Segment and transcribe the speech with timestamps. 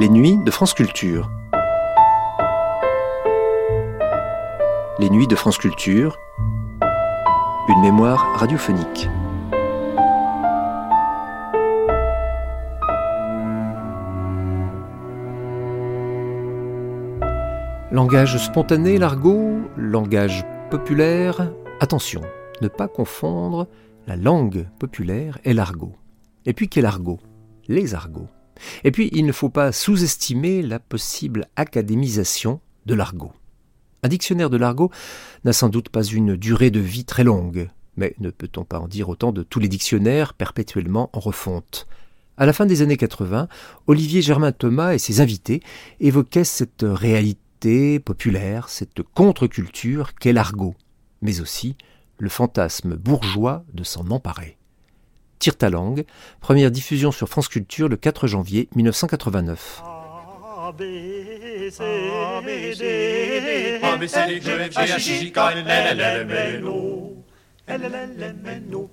[0.00, 1.28] Les nuits de France Culture.
[5.00, 6.16] Les nuits de France Culture.
[7.68, 9.08] Une mémoire radiophonique.
[17.90, 21.50] Langage spontané, l'argot, langage populaire.
[21.80, 22.20] Attention,
[22.62, 23.66] ne pas confondre
[24.06, 25.96] la langue populaire et l'argot.
[26.46, 27.18] Et puis quel argot?
[27.66, 28.28] Les argots.
[28.84, 33.32] Et puis il ne faut pas sous-estimer la possible académisation de l'argot.
[34.02, 34.90] Un dictionnaire de l'argot
[35.44, 38.86] n'a sans doute pas une durée de vie très longue, mais ne peut-on pas en
[38.88, 41.86] dire autant de tous les dictionnaires perpétuellement en refonte?
[42.36, 43.48] À la fin des années 80,
[43.88, 45.60] Olivier Germain Thomas et ses invités
[45.98, 50.76] évoquaient cette réalité populaire, cette contre-culture qu'est l'argot,
[51.20, 51.76] mais aussi
[52.18, 54.57] le fantasme bourgeois de s'en emparer.
[55.38, 56.04] Tire ta langue,
[56.40, 59.82] première diffusion sur France Culture le 4 janvier 1989.
[59.84, 60.82] A, B,
[61.70, 66.66] C, A, B, C, A, B, C, D, J, J, J, K, L, M, N,
[66.66, 67.24] O.
[67.68, 68.90] L, L, M, N, O,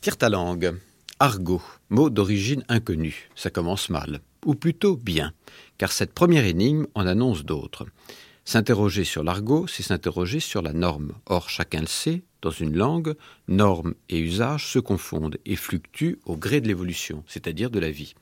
[0.00, 0.78] Tire ta langue.
[1.18, 3.28] Argot, mot d'origine inconnue.
[3.34, 4.20] Ça commence mal.
[4.44, 5.32] Ou plutôt bien,
[5.78, 7.86] car cette première énigme en annonce d'autres.
[8.44, 11.12] S'interroger sur l'argot, c'est s'interroger sur la norme.
[11.26, 13.14] Or, chacun le sait, dans une langue,
[13.48, 18.14] normes et usages se confondent et fluctuent au gré de l'évolution, c'est-à-dire de la vie.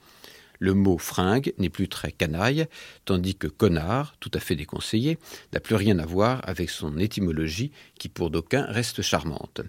[0.59, 2.67] Le mot fringue n'est plus très canaille,
[3.05, 5.19] tandis que connard, tout à fait déconseillé,
[5.53, 9.61] n'a plus rien à voir avec son étymologie qui pour d'aucuns reste charmante.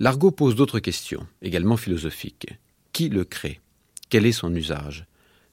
[0.00, 2.48] L'argot pose d'autres questions, également philosophiques.
[2.92, 3.60] Qui le crée?
[4.10, 5.06] Quel est son usage?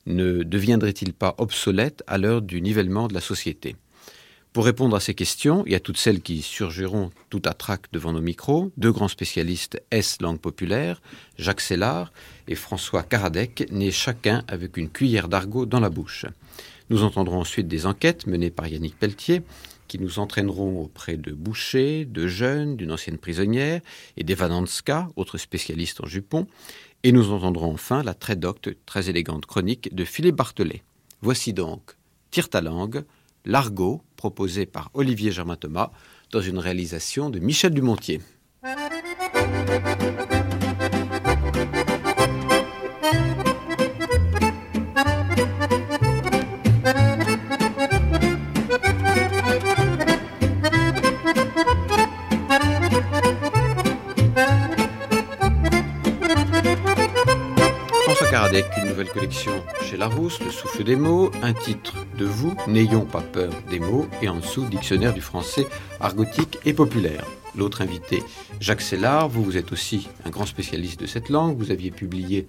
[0.05, 3.75] Ne deviendrait-il pas obsolète à l'heure du nivellement de la société?
[4.55, 8.13] Pour répondre à ces questions et à toutes celles qui surgiront tout à trac devant
[8.13, 11.01] nos micros, deux grands spécialistes S langue populaire,
[11.37, 12.13] Jacques Sellard
[12.47, 16.25] et François Karadec, nés chacun avec une cuillère d'argot dans la bouche.
[16.89, 19.41] Nous entendrons ensuite des enquêtes menées par Yannick Pelletier,
[19.89, 23.81] qui nous entraîneront auprès de bouchers, de jeunes, d'une ancienne prisonnière,
[24.15, 26.47] et d'Evananska, autre spécialiste en jupon,
[27.03, 30.81] et nous entendrons enfin la très docte, très élégante chronique de Philippe Barthelet.
[31.21, 31.97] Voici donc
[32.31, 33.03] Tire ta langue,
[33.45, 35.91] l'argot proposé par Olivier Germain Thomas
[36.31, 38.21] dans une réalisation de Michel Dumontier.
[59.07, 63.79] Collection chez Larousse, Le souffle des mots, un titre de vous, N'ayons pas peur des
[63.79, 65.67] mots, et en dessous, Dictionnaire du français
[65.99, 67.25] argotique et populaire.
[67.55, 68.23] L'autre invité,
[68.59, 72.47] Jacques Sellard, vous, vous êtes aussi un grand spécialiste de cette langue, vous aviez publié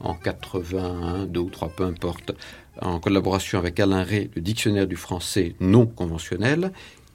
[0.00, 2.32] en 81, deux ou trois, peu importe,
[2.80, 6.72] en collaboration avec Alain Ré, le Dictionnaire du français non conventionnel,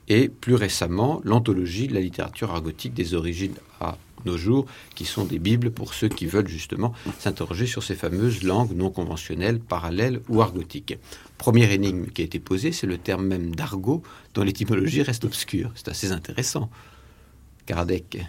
[0.10, 3.56] et plus récemment, l'anthologie de la littérature argotique des origines
[4.26, 8.44] nos jours, qui sont des bibles pour ceux qui veulent justement s'interroger sur ces fameuses
[8.44, 10.98] langues non conventionnelles, parallèles ou argotiques.
[11.38, 15.72] Première énigme qui a été posée, c'est le terme même d'argot, dont l'étymologie reste obscure.
[15.76, 16.70] C'est assez intéressant.
[17.66, 18.20] Kardec.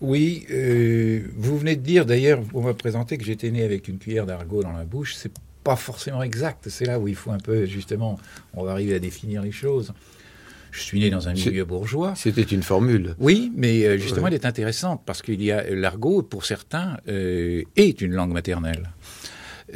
[0.00, 3.98] Oui, euh, vous venez de dire d'ailleurs, on m'a présenté que j'étais né avec une
[3.98, 5.14] cuillère d'argot dans la bouche.
[5.14, 5.32] C'est
[5.62, 6.68] pas forcément exact.
[6.70, 8.18] C'est là où il faut un peu, justement,
[8.54, 9.92] on va arriver à définir les choses.
[10.72, 12.14] Je suis né dans un milieu bourgeois.
[12.16, 13.14] C'était une formule.
[13.18, 17.62] Oui, mais euh, justement, elle est intéressante parce qu'il y a l'argot, pour certains, euh,
[17.76, 18.90] est une langue maternelle.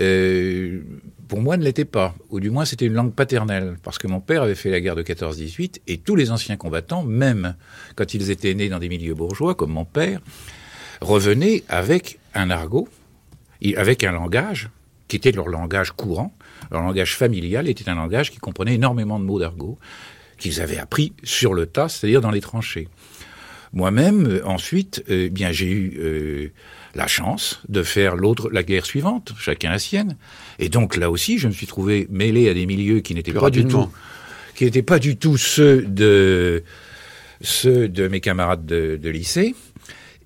[0.00, 0.80] Euh,
[1.28, 4.20] pour moi, ne l'était pas, ou du moins c'était une langue paternelle, parce que mon
[4.20, 7.54] père avait fait la guerre de 14-18, et tous les anciens combattants, même
[7.96, 10.20] quand ils étaient nés dans des milieux bourgeois, comme mon père,
[11.00, 12.88] revenaient avec un argot,
[13.76, 14.68] avec un langage
[15.08, 16.34] qui était leur langage courant,
[16.70, 19.78] leur langage familial était un langage qui comprenait énormément de mots d'argot,
[20.38, 22.88] qu'ils avaient appris sur le tas, c'est-à-dire dans les tranchées.
[23.74, 26.48] Moi-même, euh, ensuite, euh, bien, j'ai eu euh,
[26.94, 30.16] la chance de faire l'autre, la guerre suivante, chacun la sienne.
[30.60, 33.50] Et donc là aussi, je me suis trouvé mêlé à des milieux qui n'étaient pas
[33.50, 33.88] du tout,
[34.54, 36.62] qui n'étaient pas du tout ceux de
[37.40, 39.56] ceux de mes camarades de, lycée.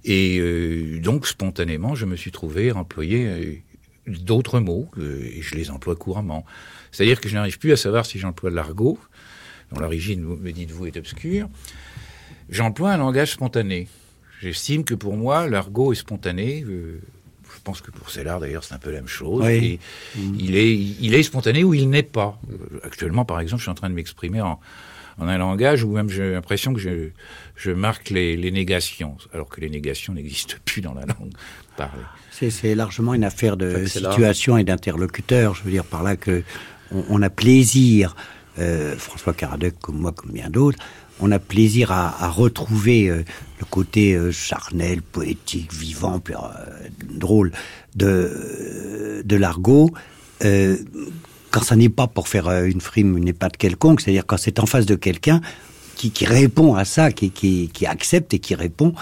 [0.04, 3.62] Et donc, spontanément, je me suis trouvé à employer
[4.06, 6.44] d'autres mots, et je les emploie couramment.
[6.92, 8.98] C'est-à-dire que je n'arrive plus à savoir si j'emploie l'argot,
[9.72, 11.48] dont l'origine, me dites-vous, est obscure,
[12.48, 13.88] J'emploie un langage spontané.
[14.40, 16.64] J'estime que pour moi, l'argot est spontané.
[16.66, 17.00] Euh,
[17.54, 19.46] je pense que pour Célard, d'ailleurs, c'est un peu la même chose.
[19.48, 19.78] Et
[20.16, 22.40] il, est, il est spontané ou il n'est pas.
[22.50, 24.60] Euh, actuellement, par exemple, je suis en train de m'exprimer en,
[25.18, 27.10] en, un langage où même j'ai l'impression que je,
[27.56, 31.32] je marque les, les, négations, alors que les négations n'existent plus dans la langue
[31.76, 32.02] parlée.
[32.30, 35.54] C'est largement une affaire de situation et d'interlocuteur.
[35.54, 36.44] Je veux dire par là que
[36.92, 38.14] on, on a plaisir,
[38.58, 40.78] euh, François Caradec comme moi, comme bien d'autres,
[41.20, 43.24] on a plaisir à, retrouver euh,
[43.58, 46.20] le côté euh, charnel, poétique, vivant,
[47.10, 47.52] drôle
[47.94, 49.90] de, l'argot.
[50.40, 54.66] Quand ça n'est pas pour faire une frime, une épate quelconque, c'est-à-dire quand c'est en
[54.66, 55.40] face de quelqu'un
[55.96, 58.92] qui, répond à ça, qui, accepte et qui répond.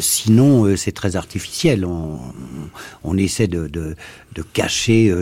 [0.00, 1.86] Sinon, c'est très artificiel.
[1.86, 3.94] On, essaie de,
[4.52, 5.14] cacher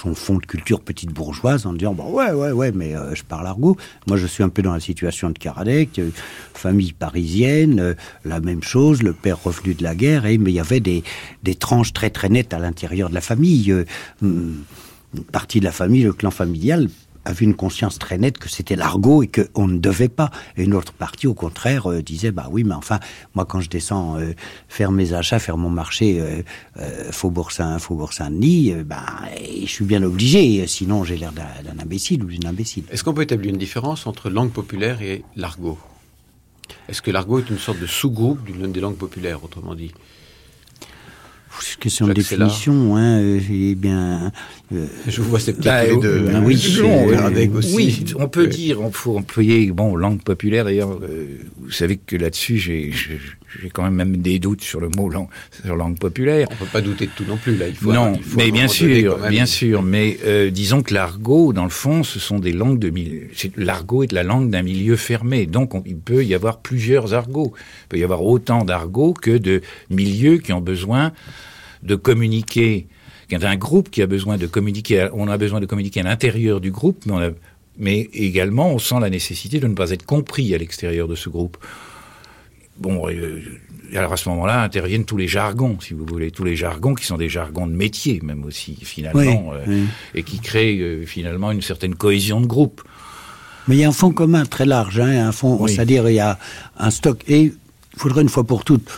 [0.00, 3.22] son fond de culture petite bourgeoise en disant bon ouais ouais ouais mais euh, je
[3.22, 3.76] parle argot.
[4.06, 6.10] Moi, je suis un peu dans la situation de Karadec, euh,
[6.54, 7.94] famille parisienne, euh,
[8.24, 9.02] la même chose.
[9.02, 11.04] Le père revenu de la guerre, et mais il y avait des,
[11.42, 13.70] des tranches très très nettes à l'intérieur de la famille.
[13.70, 13.84] Euh,
[14.22, 16.88] une partie de la famille, le clan familial
[17.24, 20.30] avait une conscience très nette que c'était l'argot et qu'on ne devait pas.
[20.56, 23.00] Et une autre partie, au contraire, euh, disait bah oui, mais enfin,
[23.34, 24.32] moi quand je descends euh,
[24.68, 29.04] faire mes achats, faire mon marché euh, Faubourg Saint Faubourg Saint-Denis, bah,
[29.62, 30.66] je suis bien obligé.
[30.66, 32.84] Sinon, j'ai l'air d'un imbécile ou d'une imbécile.
[32.90, 35.78] Est-ce qu'on peut établir une différence entre langue populaire et l'argot?
[36.88, 39.92] Est-ce que l'argot est une sorte de sous-groupe d'une des langues populaires, autrement dit?
[41.60, 44.32] C'est une question de définition, hein, eh bien.
[44.72, 46.28] Euh, je vous vois sceptique bah, tous les deux.
[46.44, 47.74] oui, non, euh, avec aussi.
[47.74, 51.26] Oui, on peut dire, on faut employer, bon, langue populaire d'ailleurs, euh,
[51.60, 52.92] vous savez que là-dessus, j'ai
[53.72, 55.26] quand même même des doutes sur le mot langue,
[55.64, 56.46] sur langue populaire.
[56.52, 57.66] On peut pas douter de tout non plus là.
[57.66, 60.82] Il faut non, il faut à mais un bien sûr, bien sûr, mais euh, disons
[60.82, 63.22] que l'argot, dans le fond, ce sont des langues de milieu.
[63.34, 67.12] c'est- L'argot est la langue d'un milieu fermé, donc on- il peut y avoir plusieurs
[67.12, 67.52] argots.
[67.56, 71.10] Il peut y avoir autant d'argots que de milieux qui ont besoin
[71.82, 72.86] de communiquer.
[73.30, 75.08] Il y a un groupe qui a besoin de communiquer.
[75.12, 77.30] On a besoin de communiquer à l'intérieur du groupe, mais, on a-
[77.78, 81.28] mais également on sent la nécessité de ne pas être compris à l'extérieur de ce
[81.28, 81.56] groupe.
[82.78, 83.40] Bon, euh,
[83.94, 87.04] alors à ce moment-là interviennent tous les jargons, si vous voulez, tous les jargons qui
[87.04, 89.84] sont des jargons de métier, même aussi finalement, Oui, euh, oui.
[90.14, 92.82] et qui créent euh, finalement une certaine cohésion de groupe.
[93.68, 95.72] Mais il y a un fond commun très large, hein, un fond, Oui.
[95.72, 96.38] c'est-à-dire il y a
[96.78, 97.52] un stock et il
[97.96, 98.88] faudrait une fois pour toutes.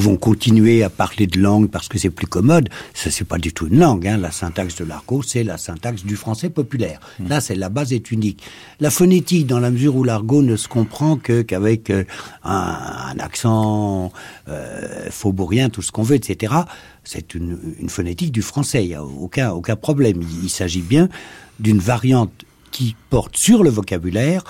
[0.00, 2.70] Pouvons continuer à parler de langue parce que c'est plus commode.
[2.94, 4.06] Ça, c'est pas du tout une langue.
[4.06, 4.16] Hein.
[4.16, 7.00] La syntaxe de l'argot, c'est la syntaxe du français populaire.
[7.28, 8.42] Là, c'est la base est unique.
[8.80, 12.04] La phonétique, dans la mesure où l'argot ne se comprend que qu'avec euh,
[12.44, 14.10] un, un accent
[14.48, 16.54] euh, faubourien, tout ce qu'on veut, etc.
[17.04, 18.82] C'est une, une phonétique du français.
[18.82, 20.22] Il y a aucun aucun problème.
[20.22, 21.10] Il, il s'agit bien
[21.58, 22.32] d'une variante
[22.70, 24.44] qui porte sur le vocabulaire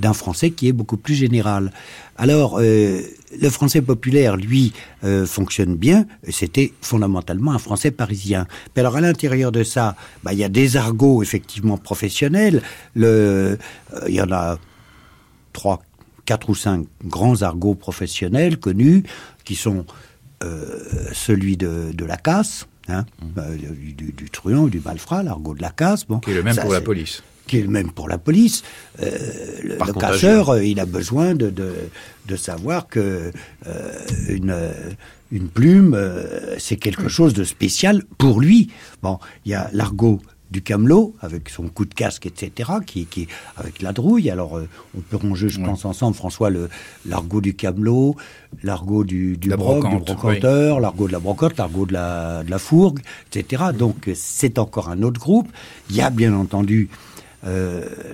[0.00, 1.72] d'un français qui est beaucoup plus général.
[2.16, 3.02] Alors, euh,
[3.40, 4.72] le français populaire, lui,
[5.04, 6.06] euh, fonctionne bien.
[6.28, 8.46] C'était fondamentalement un français parisien.
[8.74, 12.62] Mais alors, à l'intérieur de ça, bah, il y a des argots effectivement professionnels.
[12.96, 13.56] Euh,
[14.08, 14.58] il y en a
[15.52, 15.82] trois,
[16.24, 19.04] quatre ou cinq grands argots professionnels connus,
[19.44, 19.84] qui sont
[20.42, 20.78] euh,
[21.12, 23.04] celui de, de la casse, hein,
[23.38, 26.06] euh, du, du, du truand, du malfrat, l'argot de la casse.
[26.06, 27.22] Bon, Qui est le même Ça, pour la police.
[27.46, 28.62] Qui est le même pour la police.
[29.02, 29.10] Euh,
[29.62, 31.74] le, le casseur, euh, il a besoin de, de,
[32.26, 33.30] de savoir que
[33.66, 33.90] euh,
[34.28, 34.56] une,
[35.30, 38.70] une plume, euh, c'est quelque chose de spécial pour lui.
[39.02, 40.20] Bon, il y a l'argot
[40.50, 44.30] du camelot avec son coup de casque, etc., qui, qui avec la drouille.
[44.30, 46.68] Alors, euh, on peut ronger, je pense, ensemble, François, le
[47.06, 48.14] l'argot du camelot,
[48.62, 52.44] l'argot du, du La broc, brocante, du brocanteur, l'argot de la brocotte, l'argot de la,
[52.44, 53.00] de la fourgue,
[53.32, 53.64] etc.
[53.76, 55.48] Donc, c'est encore un autre groupe.
[55.90, 57.13] Il y a bien entendu euh,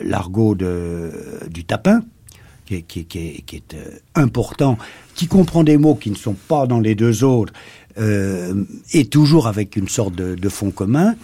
[0.04, 1.10] l'argot de,
[1.50, 2.02] du tapin,
[2.66, 4.76] qui est, qui qui est- qui est, euh, important,
[5.14, 7.52] qui comprend des mots qui ne sont pas dans les deux autres,
[7.98, 11.14] euh, et toujours avec une sorte de, de fond commun.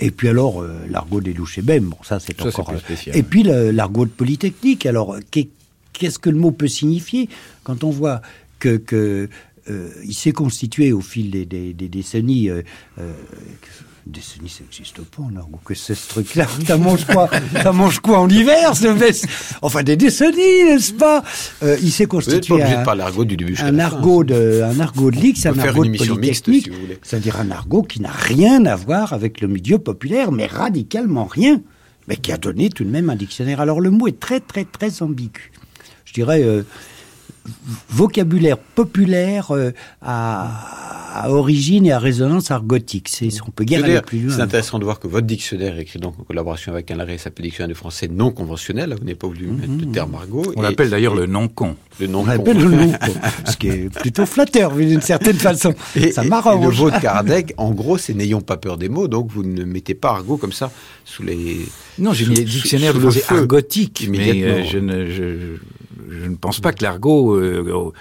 [0.00, 2.66] Et puis alors, euh, l'argot des louches et bon, ça c'est encore...
[2.66, 3.16] plus euh, spécial.
[3.16, 5.50] Et puis l'argot de Polytechnique, alors, euh, qu'est-
[5.92, 7.28] qu'est-ce que le mot peut signifier?
[7.62, 8.20] Quand on voit
[8.58, 8.76] que...
[8.76, 9.28] que
[9.70, 12.50] euh, il s'est constitué au fil des, des, des décennies.
[12.50, 12.60] Euh,
[14.06, 15.60] décennies, ça n'existe pas en argot.
[15.64, 19.26] Que c'est ce truc-là Ça mange quoi Ça mange quoi en hiver ce veste
[19.62, 21.22] Enfin, des décennies, n'est-ce pas
[21.62, 23.78] euh, Il s'est Vous n'êtes pas constitué obligé de un, parler argot du début un
[23.78, 25.16] argot de, un argot de
[25.48, 29.40] un argot de Polytechnique, si vous c'est-à-dire un argot qui n'a rien à voir avec
[29.40, 31.60] le milieu populaire, mais radicalement rien,
[32.08, 33.60] mais qui a donné tout de même un dictionnaire.
[33.60, 35.50] Alors le mot est très très très ambigu.
[36.04, 36.62] Je dirais euh,
[37.90, 39.72] vocabulaire populaire euh,
[40.02, 43.08] à, à, origine et à résonance argotique.
[43.08, 44.34] C'est, on peut guère aller plus loin.
[44.34, 47.44] C'est intéressant de voir que votre dictionnaire écrit donc en collaboration avec un arrêt s'appelle
[47.44, 48.94] Dictionnaire du français non conventionnel.
[48.98, 50.52] Vous n'avez pas voulu mettre de terme argot.
[50.56, 51.76] On l'appelle d'ailleurs le non-con.
[52.00, 52.24] Le non-con.
[52.28, 53.12] On l'appelle le non-con.
[53.46, 55.74] ce qui est plutôt flatteur, d'une certaine façon.
[56.12, 56.64] ça m'arrange.
[56.64, 59.94] le vôtre Kardec, en gros, c'est n'ayons pas peur des mots, donc vous ne mettez
[59.94, 60.70] pas argot comme ça
[61.04, 61.66] sous les.
[61.98, 65.46] Non, j'ai mis dictionnaire du français argotique, mais euh, je, ne, je, je,
[66.08, 67.34] ne pense pas que l'argot.
[67.34, 67.92] Euh,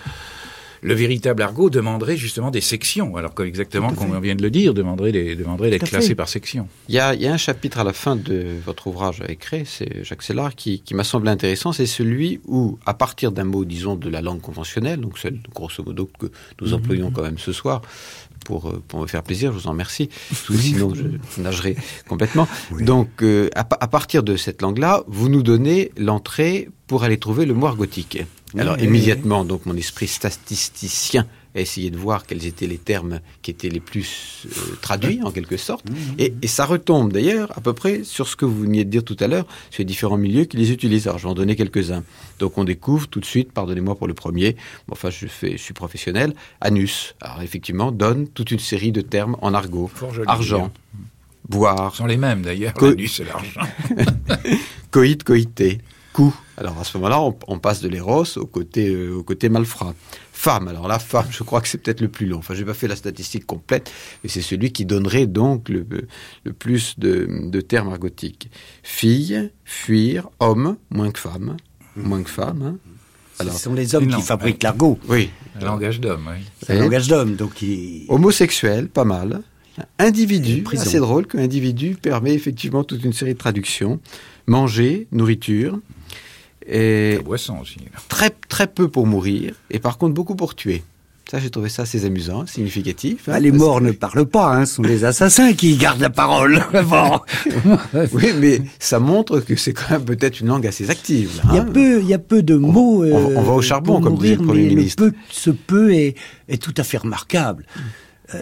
[0.83, 4.51] le véritable argot demanderait justement des sections, alors que exactement, comme on vient de le
[4.51, 6.67] dire, demanderait d'être classé par section.
[6.89, 10.23] Il y, a, un chapitre à la fin de votre ouvrage à écrire, c'est Jacques
[10.23, 14.21] Sellard, qui, m'a semblé intéressant, c'est celui où, à partir d'un mot, disons, de la
[14.21, 16.27] langue conventionnelle, donc celle, grosso modo, que
[16.61, 16.73] nous mhm.
[16.73, 17.81] employons quand même ce soir,
[18.43, 21.75] pour, euh, pour me faire plaisir, je vous en remercie, sinon je nagerai
[22.07, 22.47] complètement.
[22.79, 27.45] Donc, euh, à, à, partir de cette langue-là, vous nous donnez l'entrée pour aller trouver
[27.45, 28.23] le mot argotique.
[28.57, 33.51] Alors immédiatement, donc mon esprit statisticien a essayé de voir quels étaient les termes qui
[33.51, 35.85] étaient les plus euh, traduits en quelque sorte,
[36.17, 39.17] et, ça retombe d'ailleurs à peu près sur ce que vous veniez de dire tout
[39.19, 41.07] à l'heure sur les différents milieux qui les utilisent.
[41.07, 42.03] Alors je vais en donner quelques-uns.
[42.37, 44.55] Donc on découvre tout de suite, pardonnez-moi pour le premier,
[44.91, 47.15] enfin je, fais, je suis professionnel, anus.
[47.21, 49.89] Alors effectivement donne toute une série de termes en argot,
[50.27, 50.71] argent,
[51.49, 51.91] boire.
[51.91, 53.61] Ce sont les mêmes d'ailleurs, l'anus et l'argent.
[54.91, 55.79] coït, coïté,
[56.13, 56.33] coup.
[56.57, 59.93] Alors à ce moment-là, on, passe de l'éros au côté, euh, au côté malfrat.
[60.43, 62.39] Femme, alors la femme, je crois que c'est peut-être le plus long.
[62.39, 63.89] Enfin, j'ai pas fait la statistique complète,
[64.21, 65.87] mais c'est celui qui donnerait donc le,
[66.43, 68.51] le plus de, termes argotiques.
[68.83, 71.55] Fille, fuir, homme, moins que femme,
[71.95, 72.61] moins que femme.
[72.61, 72.77] Hein.
[73.39, 74.99] Alors, Ce sont les hommes qui fabriquent l'argot.
[75.07, 75.29] Oui.
[75.61, 76.43] Un langage d'homme, oui.
[76.61, 77.63] C'est un langage d'homme, donc
[78.09, 79.43] Homosexuel, pas mal.
[79.97, 84.01] Individu, c'est drôle qu'individu permet effectivement toute une série de traductions.
[84.47, 85.79] Manger, nourriture.
[86.67, 87.77] Et boisson aussi.
[88.09, 90.83] Très, très peu pour mourir, et par contre beaucoup pour tuer.
[91.31, 93.27] Ça, j'ai trouvé ça assez amusant, significatif.
[93.27, 96.09] Hein, ah, les morts ne parlent pas, hein, ce sont les assassins qui gardent la
[96.09, 96.61] parole.
[98.13, 101.41] oui, mais ça montre que c'est quand même peut-être une langue assez active.
[101.45, 101.65] il, y a hein.
[101.65, 103.05] peu, il y a peu de mots.
[103.05, 105.11] On, va au euh, charbon, comme dit le Premier ministre.
[105.29, 106.15] ce peu est,
[106.49, 107.65] est, tout à fait remarquable.
[108.35, 108.39] Euh,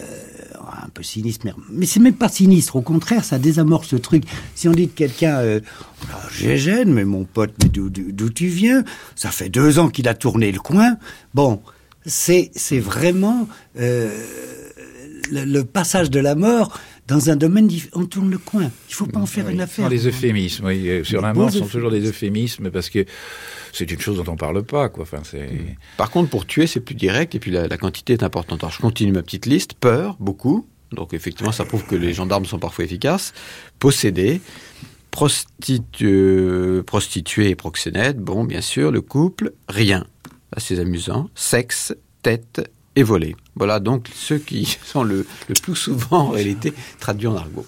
[0.84, 2.76] un peu sinistre, mais, c'est même pas sinistre.
[2.76, 4.24] Au contraire, ça désamorce ce truc.
[4.56, 5.60] Si on dit de quelqu'un, euh,
[6.12, 8.84] ah, j'ai mais mon pote, d'où tu viens?
[9.16, 10.98] Ça fait deux ans qu'il a tourné le coin.
[11.34, 11.62] Bon,
[12.06, 13.48] c'est c'est vraiment
[13.80, 14.10] euh,
[15.32, 16.78] le, passage de la mort
[17.12, 18.72] dans un domaine, on tourne le coin.
[18.88, 19.90] Il faut pas en faire une affaire.
[19.90, 20.88] Les euphémismes, oui.
[20.88, 23.06] Euh, sur la mort, ce sont toujours des euphémismes parce que
[23.74, 25.04] c'est une chose dont on parle pas, quoi.
[25.04, 25.50] Enfin, c'est.
[25.98, 28.64] Par contre, pour tuer, c'est plus direct et puis la, quantité est importante.
[28.64, 29.74] Alors, je continue ma petite liste.
[29.74, 30.66] Peur, beaucoup.
[30.94, 33.34] Donc, effectivement, ça prouve que les gendarmes sont parfois efficaces.
[33.78, 34.40] Posséder,
[35.12, 38.20] prostituer, prostituée et proxénète.
[38.20, 40.06] Bon, bien sûr, le couple, rien.
[40.56, 41.30] C'est amusant.
[41.36, 43.36] Sexe, tête et voler.
[43.56, 45.26] Voilà donc ceux qui sont le,
[45.62, 47.66] plus souvent en réalité traduits en argot.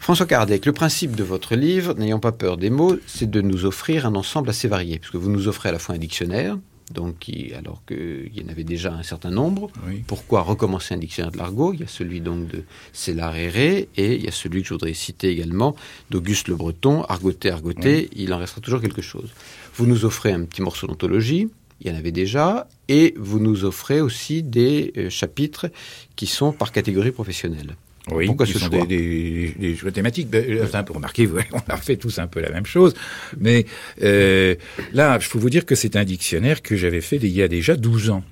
[0.00, 3.64] François Kardec, le principe de votre livre, n'ayant pas peur des mots, c'est de nous
[3.64, 6.58] offrir un ensemble assez varié, puisque vous nous offrez à la fois un dictionnaire,
[6.92, 9.70] donc alors qu'il y en avait déjà un certain nombre.
[10.06, 11.72] Pourquoi recommencer un dictionnaire de l'argot?
[11.72, 14.74] Il y a celui donc de Célard Héré et il y a celui que je
[14.74, 15.74] voudrais citer également
[16.10, 18.08] d'Auguste Le Breton, Argoté, Argoté.
[18.14, 19.30] Il en restera toujours quelque chose.
[19.74, 21.48] Vous nous offrez un petit morceau d'anthologie,
[21.80, 25.70] il y en avait déjà, et vous nous offrez aussi des euh, chapitres
[26.16, 27.76] qui sont par catégorie professionnelle.
[28.12, 30.30] Oui, Pourquoi ce sont des, des, des, thématiques.
[30.30, 32.94] Ben, euh, enfin, pour remarquer, on a fait tous un peu la même chose.
[33.38, 33.66] Mais
[34.02, 34.54] euh,
[34.92, 37.48] là, je peux vous dire que c'est un dictionnaire que j'avais fait il y a
[37.48, 38.22] déjà 12 ans.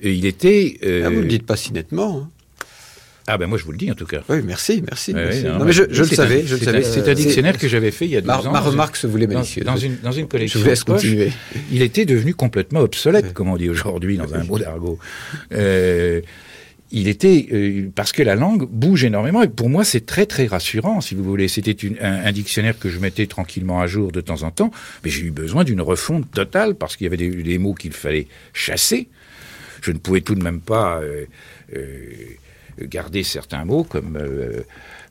[0.00, 0.78] Et il était...
[0.84, 1.04] Euh...
[1.06, 2.20] Ah, vous ne le dites pas si nettement.
[2.20, 2.30] Hein.
[3.26, 4.22] Ah ben moi je vous le dis en tout cas.
[4.28, 5.14] Oui, merci, merci.
[5.14, 6.82] non, mais je, le savais, je le savais.
[6.82, 8.52] C'est un dictionnaire que j'avais fait il y a deux ans.
[8.52, 9.64] Ma remarque se voulait malicieuse.
[9.64, 10.58] Dans, une, dans une collection.
[10.58, 11.32] Je vous laisse continuer.
[11.72, 14.98] Il était devenu complètement obsolète, comme on dit aujourd'hui dans un mot d'argot.
[15.52, 16.20] Euh,
[16.90, 20.46] il était euh, parce que la langue bouge énormément et pour moi c'est très très
[20.46, 24.20] rassurant si vous voulez c'était un, un, dictionnaire que je mettais tranquillement à jour de
[24.20, 24.70] temps en temps
[25.02, 27.92] mais j'ai eu besoin d'une refonte totale parce qu'il y avait des, des mots qu'il
[27.92, 29.08] fallait chasser
[29.82, 31.24] je ne pouvais tout de même pas euh,
[31.74, 31.88] euh
[32.80, 34.62] garder certains mots comme euh,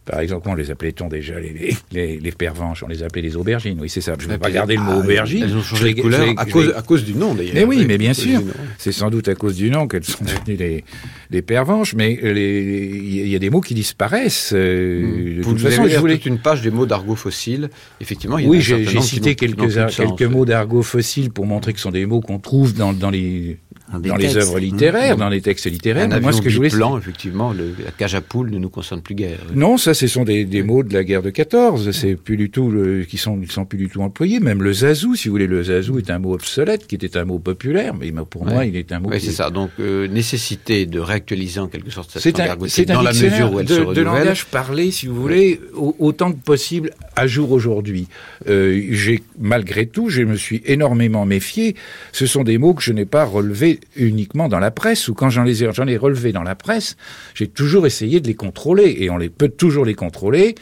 [0.05, 3.79] par exemple, comment les appelait-on déjà les, les, les, pervenches On les appelait les aubergines.
[3.79, 4.15] Oui, c'est ça.
[4.19, 5.43] Je ne vais pas garder le mot ah, aubergine.
[5.43, 7.53] Elles ont changé de couleur à, cause, à cause du nom, d'ailleurs.
[7.55, 8.41] Mais oui, mais bien sûr.
[8.77, 10.83] C'est sans doute à cause du nom qu'elles sont devenues les,
[11.31, 11.93] les pervenches.
[11.93, 14.51] Mais il y a des mots qui disparaissent.
[14.53, 17.69] Euh, de toute façon, je voulais une page des mots d'argot fossile.
[18.01, 21.79] Effectivement, il y a Oui, j'ai cité quelques, quelques mots d'argot fossile pour montrer que
[21.79, 23.57] ce sont des mots qu'on trouve dans, dans les
[23.99, 26.09] dans, les œuvres littéraires, dans les textes littéraires.
[26.11, 28.69] Un Moi, ce que je voulais plan, effectivement, le, la cage à poule ne nous
[28.69, 29.39] concerne plus guère.
[29.53, 31.91] Non, ça, ce sont des, des mots de la guerre de 14.
[31.91, 34.39] C'est plus du tout le, qui sont, ils sont plus du tout employés.
[34.39, 37.25] Même le zazou, si vous voulez, le zazou est un mot obsolète, qui était un
[37.25, 39.09] mot populaire, mais pour moi, il est un mot.
[39.09, 39.49] Oui, c'est ça.
[39.49, 43.59] Donc, euh, nécessité de réactualiser en quelque sorte cette langue C'est dans la mesure où
[43.59, 48.07] elle de, se de langage parlé, si vous voulez, autant que possible à jour aujourd'hui.
[48.47, 51.75] Euh, j'ai malgré tout, je me suis énormément méfié.
[52.11, 55.29] Ce sont des mots que je n'ai pas relevés uniquement dans la presse, ou quand
[55.29, 56.95] j'en ai, j'en ai relevés dans la presse,
[57.33, 60.55] j'ai toujours essayé de les contrôler, et on les peut toujours les contrôler.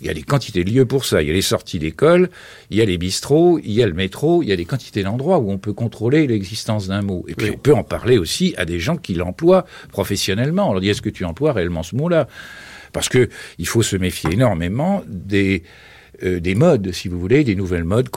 [0.00, 1.22] Il y a des quantités de lieux pour ça.
[1.22, 2.28] Il y a les sorties d'école,
[2.70, 5.04] il y a les bistrots, il y a le métro, il y a des quantités
[5.04, 7.24] d'endroits où on peut contrôler l'existence d'un mot.
[7.28, 10.68] Et puis on peut en parler aussi à des gens qui l'emploient professionnellement.
[10.68, 12.26] On leur dit est-ce que tu emploies réellement ce mot-là?
[12.92, 13.28] Parce que
[13.58, 15.62] il faut se méfier énormément des
[16.24, 18.08] euh, des modes, si vous voulez, des nouvelles modes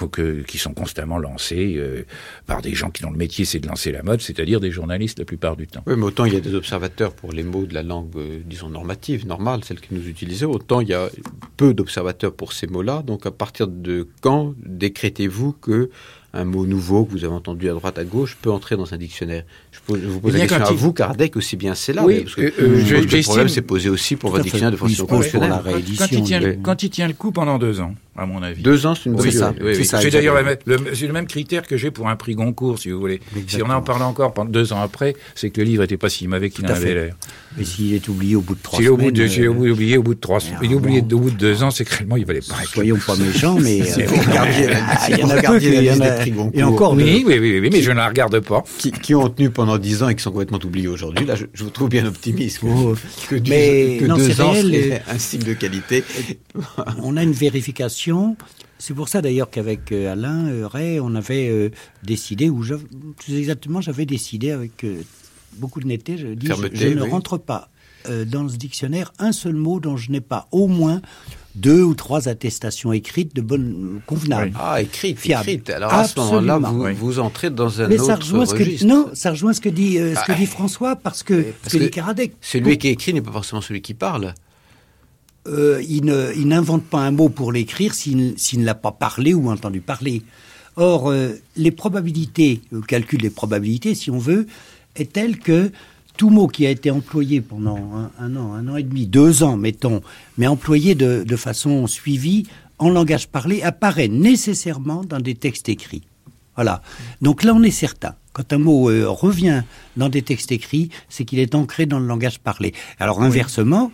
[0.47, 2.03] qui sont constamment lancées euh,
[2.45, 5.19] par des gens qui dont le métier c'est de lancer la mode, c'est-à-dire des journalistes
[5.19, 5.83] la plupart du temps.
[5.87, 8.39] Oui, mais autant il y a des observateurs pour les mots de la langue, euh,
[8.45, 11.09] disons, normative, normale, celle que nous utilisons, autant il y a
[11.57, 13.03] peu d'observateurs pour ces mots-là.
[13.05, 15.89] Donc à partir de quand décrétez-vous que
[16.35, 18.97] un mot nouveau que vous avez entendu à droite à gauche peut entrer dans un
[18.97, 19.43] dictionnaire.
[19.71, 22.03] Je, vous pose la question à vous, Kardec, aussi bien c'est là.
[22.03, 25.53] Oui, parce que, euh, le problème s'est posé aussi pour votre dictionnaire de fonction fonctionnelle.
[25.97, 28.61] Quand, il tient, quand il tient le coup pendant deux ans, à mon avis.
[28.61, 31.91] Deux ans, c'est une bonne oui, oui, C'est d'ailleurs le, le, même critère que j'ai
[31.91, 33.19] pour un prix Goncourt, si vous voulez.
[33.47, 36.09] Si on en parle encore pendant deux ans après, c'est que le livre n'était pas
[36.09, 37.15] si mauvais qu'il en avait l'air.
[37.57, 39.27] Mais s'il est oublié au bout de trois semaines.
[39.27, 40.59] S'il est oublié au bout de trois semaines.
[40.63, 42.55] Il est oublié au bout de deux ans, c'est que réellement, il valait pas.
[42.65, 43.79] Soyons pas méchants, mais.
[43.79, 48.07] Il y en a peu Et encore oui, oui, oui, oui, mais je ne la
[48.07, 48.63] regarde pas.
[48.77, 51.25] Qui, qui, ont tenu pendant dix ans et qui sont complètement oubliés aujourd'hui.
[51.25, 52.59] Là, je, je, vous trouve bien optimiste.
[52.63, 52.95] Oh.
[53.29, 56.03] Que, mais que deux ans réel, un signe de qualité.
[57.01, 58.35] On a une vérification.
[58.77, 61.69] C'est pour ça d'ailleurs qu'avec euh, Alain euh, Ray, on avait euh,
[62.03, 62.63] décidé, ou
[63.17, 64.85] plus exactement, j'avais décidé avec
[65.53, 67.69] beaucoup de netteté, je dis, je, ne rentre pas
[68.27, 71.01] dans ce dictionnaire un seul mot dont je n'ai pas au moins
[71.55, 74.51] deux ou trois attestations écrites de bonne convenable.
[74.59, 75.69] Ah, écrites, écrites.
[75.69, 78.55] Alors à ce moment-là, vous, vous, entrez dans un autre registre.
[78.55, 80.35] Que, non, ça rejoint ce que dit, euh, ce que ah.
[80.35, 82.33] dit François, parce que, parce que, Karadec.
[82.41, 84.33] Celui qui écrit n'est pas forcément celui qui parle.
[85.47, 86.05] Euh, il
[86.47, 90.23] n'invente pas un mot pour l'écrire s'il ne l'a pas parlé ou entendu parler.
[90.75, 94.47] Or, euh, les probabilités, le calcul des probabilités, si on veut,
[94.95, 95.71] est tel que
[96.17, 97.77] tout mot qui a été employé pendant
[98.19, 100.01] un, an, un an et demi, deux ans, mettons,
[100.37, 102.47] mais employé de, façon suivie
[102.77, 106.03] en langage parlé, apparaît nécessairement dans des textes écrits.
[106.55, 106.81] Voilà.
[107.21, 108.15] Donc là, on est certain.
[108.33, 109.63] Quand un mot euh, revient
[109.97, 112.73] dans des textes écrits, c'est qu'il est ancré dans le langage parlé.
[112.99, 113.91] Alors inversement,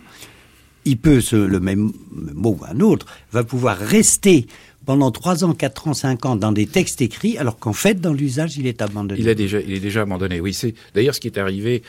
[0.84, 4.46] il peut, le même mot ou un autre, va pouvoir rester
[4.84, 8.12] pendant 3 ans, 4 ans, 5 ans dans des textes écrits, alors qu'en fait, dans
[8.12, 9.20] l'usage, il est abandonné.
[9.20, 10.52] Il, a déjà, il est déjà abandonné, oui.
[10.52, 11.82] C'est d'ailleurs ce qui est arrivé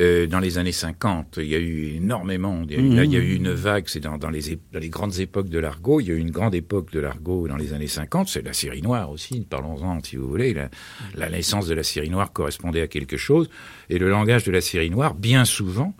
[0.00, 1.38] euh, dans les années 50.
[1.38, 3.52] Il y a eu énormément, il y a, eu, là, il y a eu une
[3.52, 6.18] vague, c'est dans, dans, les, dans les grandes époques de l'argot, il y a eu
[6.18, 10.02] une grande époque de l'argot dans les années 50, c'est la série noire aussi, parlons-en
[10.02, 10.54] si vous voulez.
[10.54, 10.70] La,
[11.14, 13.50] la naissance de la série noire correspondait à quelque chose,
[13.90, 15.94] et le langage de la série noire, bien souvent,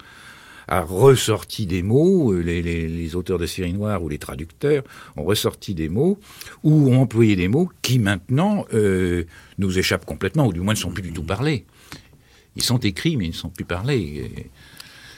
[0.68, 4.84] a ressorti des mots, euh, les, auteurs de séries noires ou les traducteurs
[5.16, 6.18] ont ressorti des mots
[6.62, 9.24] ou ont employé des mots qui maintenant euh,
[9.58, 11.66] nous échappent complètement, ou du moins ne sont plus du tout parlés.
[12.56, 14.30] Ils sont écrits, mais ils ne sont plus parlés.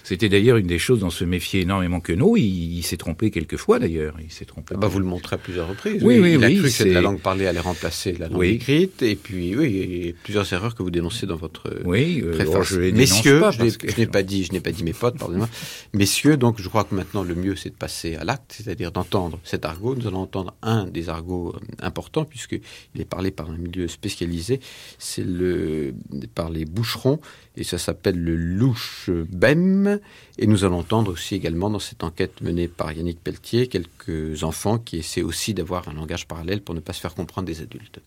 [0.04, 2.36] C'était d'ailleurs une des choses dont se méfiait énormément Queneau.
[2.36, 4.14] Il, il s'est trompé quelquefois d'ailleurs.
[4.22, 4.74] Il s'est trompé.
[4.76, 6.04] Ah bah vous le montrez à plusieurs reprises.
[6.04, 9.02] Oui, oui, il a cru que la langue parlée allait remplacer la langue écrite.
[9.02, 12.32] Et puis, oui, il y a plusieurs erreurs que vous dénoncez dans votre oui, euh,
[12.32, 12.68] préface.
[12.68, 15.48] je Messieurs, pas je n'ai pas dit, je n'ai pas dit mes potes, pardonnez-moi.
[15.94, 19.38] Messieurs, donc je crois que maintenant le mieux c'est de passer à l'acte, c'est-à-dire d'entendre
[19.42, 19.94] cet argot.
[19.94, 22.60] Nous allons entendre un des argots euh, importants puisqu'il
[22.98, 24.60] est parlé par un milieu spécialisé.
[24.98, 25.94] C'est le
[26.34, 27.20] par les boucherons
[27.56, 29.93] et ça s'appelle le louche bem.
[30.38, 34.78] Et nous allons entendre aussi également dans cette enquête menée par Yannick Pelletier quelques enfants
[34.78, 38.00] qui essaient aussi d'avoir un langage parallèle pour ne pas se faire comprendre des adultes.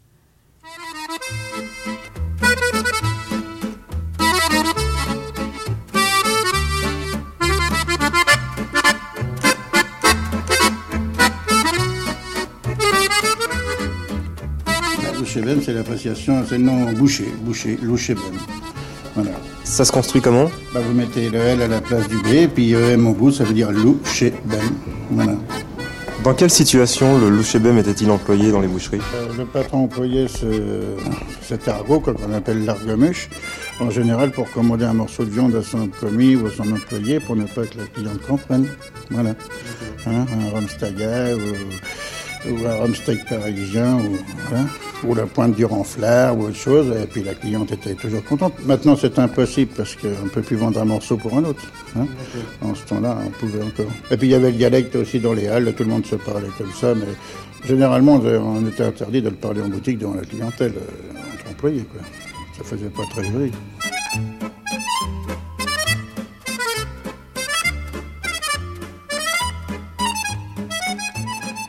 [15.61, 18.11] C'est l'appréciation, c'est le nom boucher, boucher, louche
[19.67, 22.73] ça se construit comment bah, Vous mettez le L à la place du B, puis
[22.73, 24.59] EM au bout, ça veut dire loup chez ben.
[25.11, 25.33] Voilà.
[26.23, 30.45] Dans quelle situation le louchébem était-il employé dans les boucheries euh, Le patron employait ce,
[31.41, 33.29] cet argot qu'on appelle l'argomuche,
[33.79, 37.19] en général pour commander un morceau de viande à son commis ou à son employé
[37.19, 38.67] pour ne pas que la cliente comprenne.
[39.11, 39.35] Voilà.
[40.05, 41.41] Hein, un rhum ou
[42.45, 43.97] ou un rhum steak parisien,
[45.03, 48.53] ou, la pointe du renflard, ou autre chose, et puis la cliente était toujours contente.
[48.65, 51.61] Maintenant, c'est impossible parce qu'on ne peut plus vendre un morceau pour un autre.
[51.97, 52.05] Hein.
[52.61, 53.91] En ce temps-là, on pouvait encore.
[54.11, 56.15] Et puis il y avait le dialecte aussi dans les halles, tout le monde se
[56.15, 57.07] parlait comme ça, mais
[57.65, 61.85] généralement, on était interdit de le parler en boutique devant la clientèle, euh, entre employés.
[61.91, 62.01] Quoi.
[62.57, 63.51] Ça faisait pas très joli.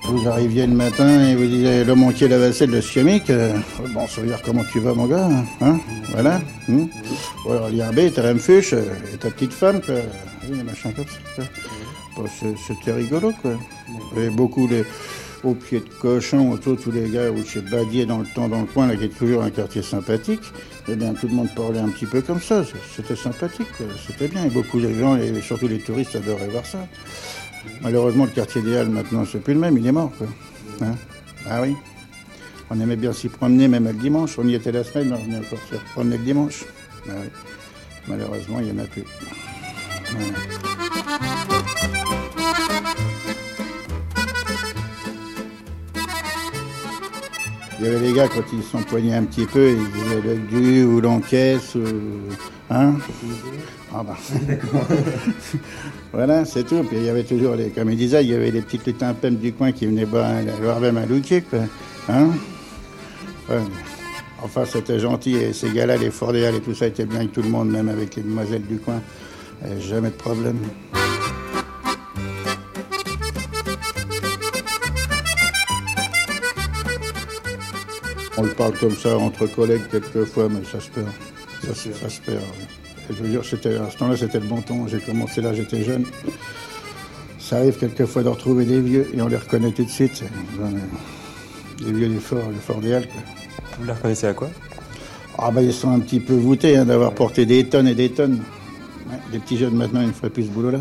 [0.09, 3.29] Vous arriviez le matin et vous disiez le manquier la vaisselle, le chimique.
[3.29, 3.53] Euh,
[3.93, 5.29] bon, dire comment tu vas, mon gars
[5.61, 5.79] hein
[6.13, 6.41] Voilà.
[6.67, 6.87] Hmm
[7.45, 9.97] Ou alors, l'IRB, ta fuche, euh, et ta petite femme, quoi.
[10.51, 11.05] Oui, machin comme
[11.37, 11.43] ça.
[12.67, 13.53] C'était rigolo, quoi.
[14.17, 14.83] Et beaucoup les,
[15.45, 18.63] au pied de cochon, autour tous les gars, ou chez Badier dans le temps, dans
[18.63, 20.43] le coin, là, qui est toujours un quartier sympathique.
[20.89, 22.65] Eh bien, tout le monde parlait un petit peu comme ça.
[22.97, 23.69] C'était sympathique,
[24.07, 24.47] c'était bien.
[24.47, 26.79] Et beaucoup de gens, et surtout les touristes, adoraient voir ça.
[27.83, 30.13] Malheureusement, le quartier des maintenant, c'est plus le même, il est mort.
[30.81, 30.95] Hein
[31.49, 31.75] ah oui
[32.71, 34.39] On aimait bien s'y promener, même le dimanche.
[34.39, 36.65] On y était la semaine, on venait encore se promener le dimanche.
[37.09, 37.13] Ah.
[38.07, 39.05] Malheureusement, il n'y en a plus.
[47.79, 50.85] Il y avait les gars, quand ils s'empoignaient un petit peu, ils disaient le du
[50.85, 51.85] ou l'encaisse, ou...
[52.71, 52.95] hein
[53.95, 54.17] ah bah.
[56.13, 56.83] voilà, c'est tout.
[56.83, 59.15] Puis il y avait toujours, les, comme il disait, il y avait les petites lutins
[59.31, 61.61] du coin qui venaient boire, leur même un louquet, quoi.
[62.09, 62.31] Hein
[64.43, 65.37] Enfin, c'était gentil.
[65.37, 67.89] Et ces gars-là, les Fordéal et tout ça, étaient bien avec tout le monde, même
[67.89, 69.01] avec les demoiselles du coin.
[69.81, 70.59] jamais de problème.
[78.39, 81.09] On le parle comme ça entre collègues quelquefois, mais ça se perd.
[81.63, 82.41] Ça, se perd.
[83.11, 84.87] Je veux dire, c'était, à ce temps-là, c'était le bon temps.
[84.87, 86.05] J'ai commencé là, j'étais jeune.
[87.41, 90.23] Ça arrive quelquefois de retrouver des vieux et on les reconnaît tout de suite.
[91.85, 93.09] Les vieux du fort, le fort des Halles.
[93.81, 94.51] Vous les reconnaissez à quoi?
[95.37, 98.11] Ah ben ils sont un petit peu voûtés hein, d'avoir porté des tonnes et des
[98.11, 98.41] tonnes.
[99.33, 100.81] les petits jeunes maintenant, ils ne feraient plus ce boulot-là.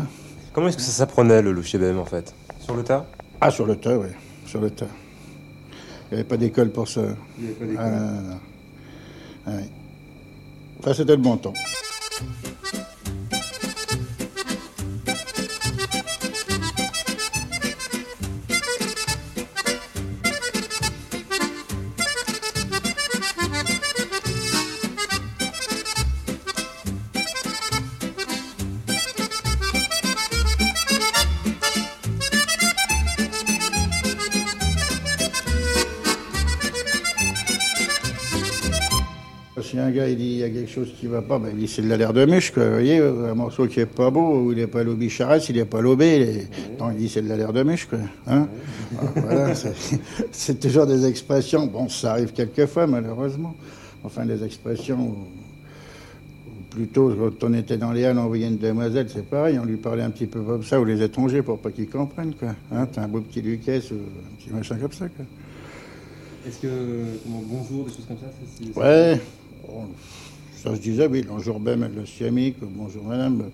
[0.52, 1.62] Comment est-ce que ça s'apprenait le loup
[1.98, 2.32] en fait?
[2.60, 3.04] Sur le tas?
[3.40, 4.08] Ah sur le tas, oui.
[4.46, 4.86] Sur le tas.
[6.10, 7.02] Il n'y avait pas d'école pour ça.
[7.38, 8.38] Il n'y avait pas d'école.
[9.46, 9.52] Ah,
[10.80, 11.54] Enfin, c'était le bon temps.
[39.98, 41.82] Gars il dit il y a quelque chose qui va pas, ben, il dit c'est
[41.82, 44.82] de l'alerte de mûche, Vous voyez, un morceau qui est pas beau, il n'est pas
[44.82, 46.46] lobé charesse, il n'est pas lobé.
[46.78, 47.98] Non, il dit c'est de l'alerte de mûche, quoi.
[48.26, 48.48] Hein
[49.16, 49.52] voilà,
[50.32, 51.66] c'est toujours des expressions.
[51.66, 53.54] Bon, ça arrive quelquefois, malheureusement.
[54.04, 55.16] Enfin, des expressions.
[56.70, 59.76] plutôt, quand on était dans les halles, on voyait une demoiselle, c'est pareil, on lui
[59.76, 62.54] parlait un petit peu comme ça, ou les étrangers pour pas qu'ils comprennent, quoi.
[62.72, 65.24] Hein, T'as un beau petit Lucas ou un petit machin comme ça, quoi.
[66.46, 66.68] Est-ce que,
[67.26, 69.20] bonjour, des choses comme ça, Ouais,
[70.62, 73.50] ça se disait, oui, bonjour Ben, le siamique, bonjour madame.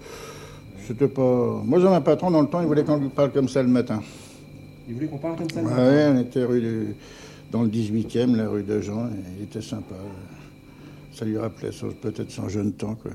[0.86, 1.62] C'était pas.
[1.64, 3.68] Moi, j'ai un patron dans le temps, il voulait qu'on lui parle comme ça le
[3.68, 4.02] matin.
[4.86, 6.96] Il voulait qu'on parle comme ça le matin Oui, on était rue
[7.50, 9.94] dans le 18e, la rue de Jean, et il était sympa.
[11.12, 11.70] Ça lui rappelait
[12.02, 13.12] peut-être son jeune temps, quoi.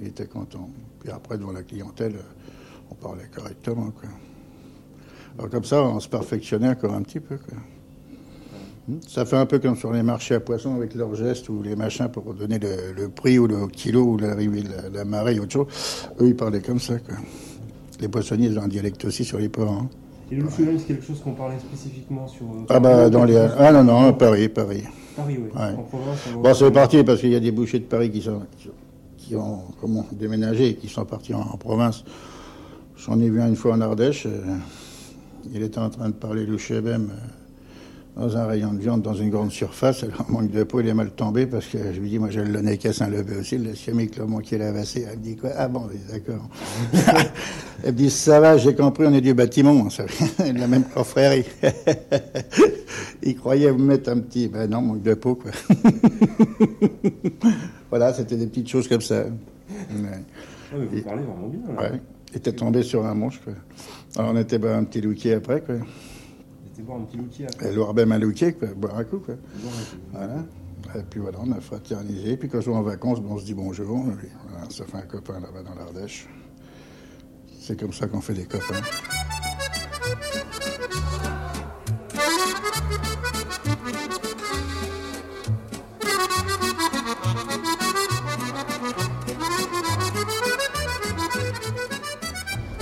[0.00, 0.68] Il était content.
[1.00, 2.16] Puis après, devant la clientèle,
[2.90, 4.08] on parlait correctement, quoi.
[5.38, 7.58] Alors comme ça, on se perfectionnait encore un petit peu, quoi.
[9.06, 11.76] Ça fait un peu comme sur les marchés à poissons avec leurs gestes ou les
[11.76, 15.52] machins pour donner le, prix ou le kilo ou l'arrivée de la, marée ou autre
[15.52, 15.66] chose.
[16.20, 16.98] Eux, ils parlaient comme ça.
[16.98, 17.16] Quoi.
[18.00, 19.72] Les poissonniers, ils ont un dialecte aussi sur les ports.
[19.72, 19.88] Hein.
[20.30, 22.44] Et le c'est quelque chose qu'on parlait spécifiquement sur.
[22.44, 23.36] Euh, ah, bah, dans les.
[23.36, 24.84] Ah, non, non, Paris, Paris.
[25.16, 25.50] Paris, oui.
[25.54, 28.42] En province, bon, c'est parti parce qu'il y a des bouchers de Paris qui, sont,
[29.16, 32.04] qui ont comment, déménagé et qui sont partis en, province.
[32.96, 34.26] J'en ai vu une fois en Ardèche.
[34.26, 34.56] Euh,
[35.52, 37.10] il était en train de parler Louchebem.
[37.10, 37.37] Euh,
[38.18, 40.02] dans un rayon de viande dans une grande surface.
[40.02, 42.44] Alors, manque de peau, il est mal tombé parce que je lui dis, moi, j'ai
[42.44, 43.56] le nez un levé aussi.
[43.58, 45.06] Le chimique, là, manqué la vassée.
[45.10, 45.50] Elle me dit quoi?
[45.56, 46.48] Ah bon, d'accord.
[47.84, 49.88] Elle me dit, ça va, j'ai compris, on est du bâtiment.
[49.88, 50.04] Ça,
[50.38, 51.44] la même confrérie.
[53.22, 54.48] il croyait vous mettre un petit.
[54.48, 55.52] Ben non, manque de peau, quoi.
[57.90, 59.26] voilà, c'était des petites choses comme ça.
[59.70, 61.60] Ah, vous parlez vraiment bien.
[61.72, 61.82] Là.
[61.82, 62.00] Ouais.
[62.32, 63.52] Il était tombé sur un manche, quoi.
[64.16, 65.76] Alors, on était ben, un petit lookie après, quoi
[66.78, 67.46] c'était boire un petit louquier.
[67.46, 67.66] Hein.
[67.66, 68.20] Et ben un
[68.76, 69.18] boire un coup.
[69.18, 69.34] Quoi.
[70.12, 70.44] Voilà.
[70.94, 72.36] Et puis voilà, on a fraternisé.
[72.36, 74.04] Puis quand je vais en vacances, on se dit bonjour.
[74.16, 76.28] Puis, voilà, fait un copain là-bas dans l'Ardèche.
[77.60, 78.76] C'est comme ça qu'on fait des copains.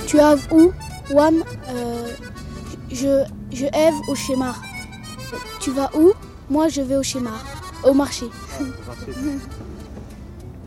[0.05, 0.71] Tu as où
[1.09, 2.11] Wam euh,
[2.91, 4.53] Je je Ève au schéma.
[5.59, 6.13] Tu vas où?
[6.49, 7.31] Moi, je vais au schéma,
[7.83, 8.25] au marché.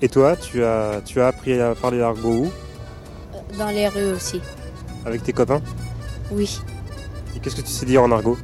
[0.03, 2.51] Et toi, tu as, tu as appris à parler l'argot où?
[3.57, 4.41] Dans les rues aussi.
[5.07, 5.63] Avec tes copains?
[6.33, 6.61] Oui.
[7.37, 8.37] Et qu'est-ce que tu sais dire en argot?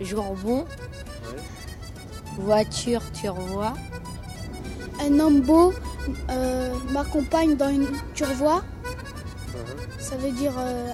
[0.00, 0.64] Jambon.
[2.38, 3.74] Voiture, tu revois.
[5.00, 5.74] Un homme beau
[6.30, 7.86] euh, m'accompagne dans une.
[8.14, 8.62] Tu revois?
[9.98, 10.90] Ça veut dire euh,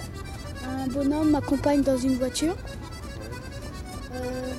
[0.69, 2.55] un bonhomme m'accompagne dans une voiture.
[4.15, 4.53] Euh,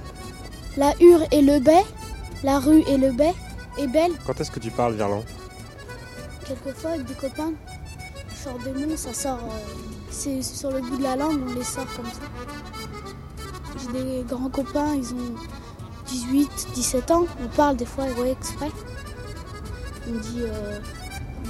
[0.78, 1.84] la hure et le baie,
[2.44, 3.34] la rue et le baie
[3.78, 4.12] est belle.
[4.26, 5.24] Quand est-ce que tu parles verlan
[6.46, 7.54] Quelquefois avec des copains,
[8.30, 9.40] je sors des mots, ça sort.
[9.44, 9.74] euh,
[10.10, 12.22] c'est sur le bout de la langue, on les sort comme ça.
[13.78, 15.36] J'ai des grands copains, ils ont
[16.08, 17.26] 18, 17 ans.
[17.44, 18.72] On parle des fois, ouais, exprès.
[20.10, 20.80] On dit euh,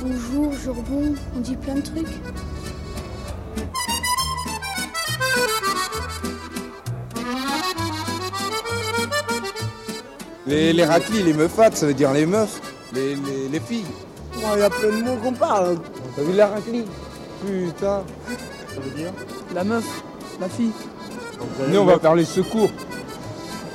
[0.02, 2.08] bonjour, jour bon, on dit plein de trucs.
[10.50, 12.60] Les, les raclis, les meufades, ça veut dire les meufs,
[12.94, 13.86] les, les, les filles.
[14.36, 15.78] Il y a plein de mots qu'on parle.
[16.16, 16.86] T'as vu la raclie
[17.46, 18.02] Putain.
[18.74, 19.12] Ça veut dire
[19.54, 19.86] La meuf,
[20.42, 20.72] la fille.
[21.60, 22.70] Venez, on va faire les secours.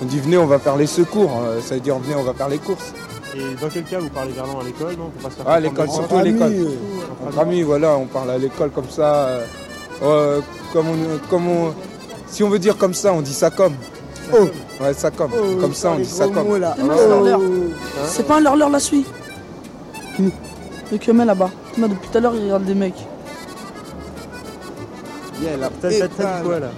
[0.02, 1.30] On dit venez, on va faire les secours.
[1.46, 2.92] Euh, Ça veut dire venez, on va faire les courses.
[3.36, 5.60] Et dans quel cas vous parlez verlan à l'école, non Faut pas se faire Ah,
[5.60, 6.54] l'école, surtout à l'école.
[7.26, 9.26] Entre amis, voilà, on parle à l'école comme ça.
[9.28, 9.44] euh,
[10.02, 10.40] euh,
[10.72, 11.74] comme on, comme on-
[12.26, 13.74] si on veut dire comme ça, on dit ça comme.
[14.32, 14.48] Oh,
[14.82, 15.30] ouais, ça comme.
[15.34, 16.56] Oh, comme ça, on dit ça comme.
[16.58, 16.74] là.
[16.76, 16.84] C'est
[17.24, 17.40] leurre.
[17.40, 19.06] Hein C'est pas un leurre, la suite.
[20.92, 21.50] Le Kemel là-bas.
[21.76, 22.94] Depuis tout à l'heure, il regarde des mecs.
[25.42, 26.68] Yeah, T'as- dit quoi là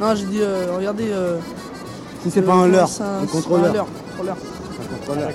[0.00, 1.08] Non, j'ai dit, euh, regardez.
[1.10, 1.38] euh,
[2.22, 3.86] Si c'est pas un leurre, c'est un contrôleur.
[3.86, 5.30] un contrôleur.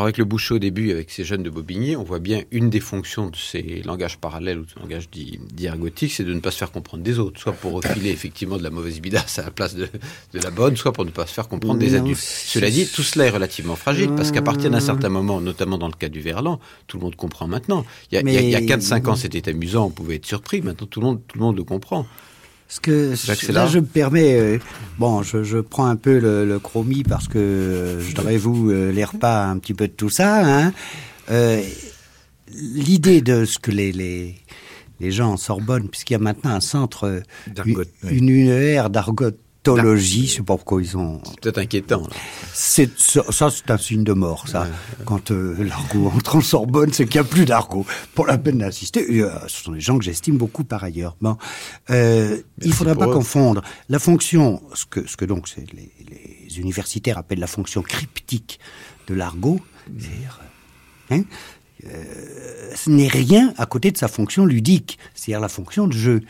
[0.00, 2.70] Alors avec le boucher au début, avec ces jeunes de Bobigny, on voit bien une
[2.70, 6.40] des fonctions de ces langages parallèles ou de langages dits, dits ergotiques, c'est de ne
[6.40, 9.42] pas se faire comprendre des autres, soit pour refiler effectivement de la mauvaise bidasse à
[9.42, 9.84] la place de,
[10.32, 12.18] de la bonne, soit pour ne pas se faire comprendre des adultes.
[12.18, 15.88] Cela dit, tout cela est relativement fragile, parce qu'à partir d'un certain moment, notamment dans
[15.88, 17.84] le cas du verlan, tout le monde comprend maintenant.
[18.10, 20.16] Il y a, y a- il y a Mais- 4-5 ans, c'était amusant, on pouvait
[20.16, 22.06] être surpris, maintenant tout le monde, tout le, monde le comprend.
[22.70, 24.58] Ce que Jacques là, je me permets, euh,
[24.96, 28.92] bon, je, je prends un peu le, le chromie parce que euh, je vous euh,
[28.92, 30.46] les repas un petit peu de tout ça.
[30.66, 30.72] Hein.
[31.30, 31.60] Euh,
[32.52, 34.36] L'idée de ce que les, les,
[35.00, 38.18] les gens en Sorbonne, puisqu'il y a maintenant un centre, euh, D'argot, une, oui.
[38.18, 38.88] une UNR
[39.64, 41.20] d'argotologie, je sais pas pourquoi ils ont.
[41.24, 42.02] C'est peut-être inquiétant.
[42.52, 44.66] C'est ça, ça, c'est un signe de mort, ça.
[45.04, 47.86] Quand euh, l'argot entre en Sorbonne, c'est qu'il n'y a plus d'argot.
[48.14, 51.16] Pour la peine d'insister, euh, ce sont des gens que j'estime beaucoup par ailleurs.
[51.20, 51.36] Bon,
[51.90, 53.12] euh, il faudra pas eux.
[53.12, 55.92] confondre la fonction, ce que, ce que donc les,
[56.48, 58.60] les universitaires appellent la fonction cryptique
[59.06, 60.40] de l'argot, c'est-à-dire,
[61.10, 61.22] hein,
[61.86, 66.20] euh, ce n'est rien à côté de sa fonction ludique, c'est-à-dire la fonction de jeu.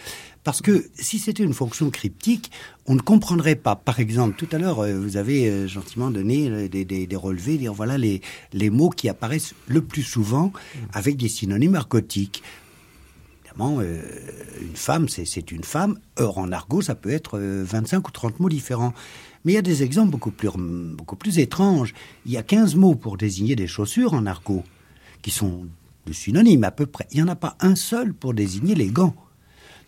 [0.43, 2.51] Parce que si c'était une fonction cryptique,
[2.87, 3.77] on ne comprendrait pas.
[3.77, 7.59] Par exemple, tout à l'heure, euh, vous avez euh, gentiment donné euh, des, des, relevés,
[7.59, 8.23] dire voilà les,
[8.55, 10.53] les mots qui apparaissent le plus souvent
[10.95, 11.79] avec des synonymes.
[13.45, 14.01] Évidemment, euh,
[14.63, 15.99] une femme, c'est- une femme.
[16.17, 18.95] Or, en argot, ça peut être euh, 25 ou 30 mots différents.
[19.45, 20.49] Mais il y a des exemples beaucoup plus,
[20.97, 21.93] beaucoup plus étranges.
[22.27, 24.65] Il y a 15 mots pour désigner des chaussures en argot,
[25.23, 25.67] qui sont
[26.07, 27.07] de synonymes à peu près.
[27.13, 29.15] Il n'y en a pas un seul pour désigner les gants.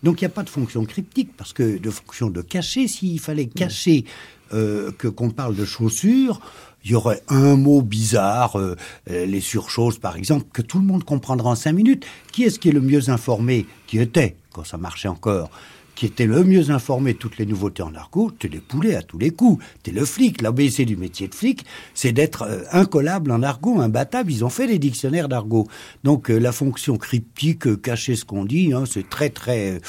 [0.02, 3.20] Donc il n'y a pas de fonction cryptique, parce que de fonction de cacher, s'il
[3.20, 4.04] fallait cacher
[4.52, 6.40] euh, que qu'on parle de chaussures,
[6.84, 8.76] il y aurait un mot bizarre, euh,
[9.10, 12.04] euh, les surchoses par exemple, que tout le monde comprendra en cinq minutes.
[12.32, 13.66] Qui est-ce qui est le mieux informé?
[13.86, 15.50] Qui était, quand ça marchait encore?
[15.94, 19.02] Qui était le mieux informé de toutes les nouveautés en argot, t'es les poulets à
[19.02, 19.62] tous les coups.
[19.82, 20.40] T'es le flic.
[20.40, 24.32] L'ABC du métier de flic, c'est d'être euh, incollable en argot, imbattable.
[24.32, 25.66] Ils ont fait des dictionnaires d'argot.
[26.02, 29.80] Donc euh, la fonction cryptique, euh, cacher ce qu'on dit, hein, c'est très très...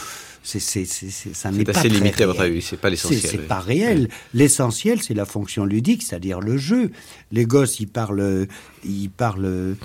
[0.43, 2.51] c'est, c'est, ça n'est pas assez très limité à votre réel.
[2.51, 3.21] avis, c'est pas l'essentiel.
[3.21, 3.47] c'est oui.
[3.47, 4.09] pas réel.
[4.33, 6.91] L'essentiel, c'est la fonction ludique, c'est-à-dire le jeu.
[7.31, 8.47] Les gosses, ils parlent,
[8.83, 9.75] ils parlent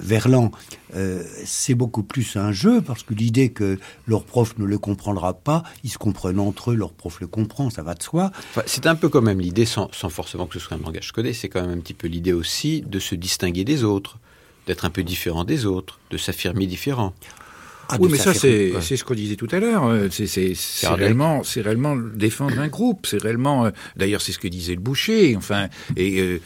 [0.00, 0.50] verlan.
[0.96, 5.34] Euh, c'est beaucoup plus un jeu parce que l'idée que leur prof ne le comprendra
[5.34, 8.30] pas, ils se comprennent entre eux, leur prof le comprend, ça va de soi.
[8.50, 11.10] Enfin, c'est un peu quand même l'idée, sans, sans forcément que ce soit un langage
[11.12, 14.18] codé, c'est quand même un petit peu l'idée aussi de se distinguer des autres,
[14.66, 17.12] d'être un peu différent des autres, de s'affirmer différent.
[17.88, 19.84] Ah, oui, mais ça, c'est ce qu'on disait tout à l'heure.
[19.84, 21.42] Euh, C'est réellement,
[22.14, 23.06] défendre un groupe.
[23.06, 23.66] C'est réellement.
[23.66, 25.36] euh, D'ailleurs, c'est ce que disait le boucher.
[25.36, 26.20] Enfin, et.
[26.20, 26.40] euh,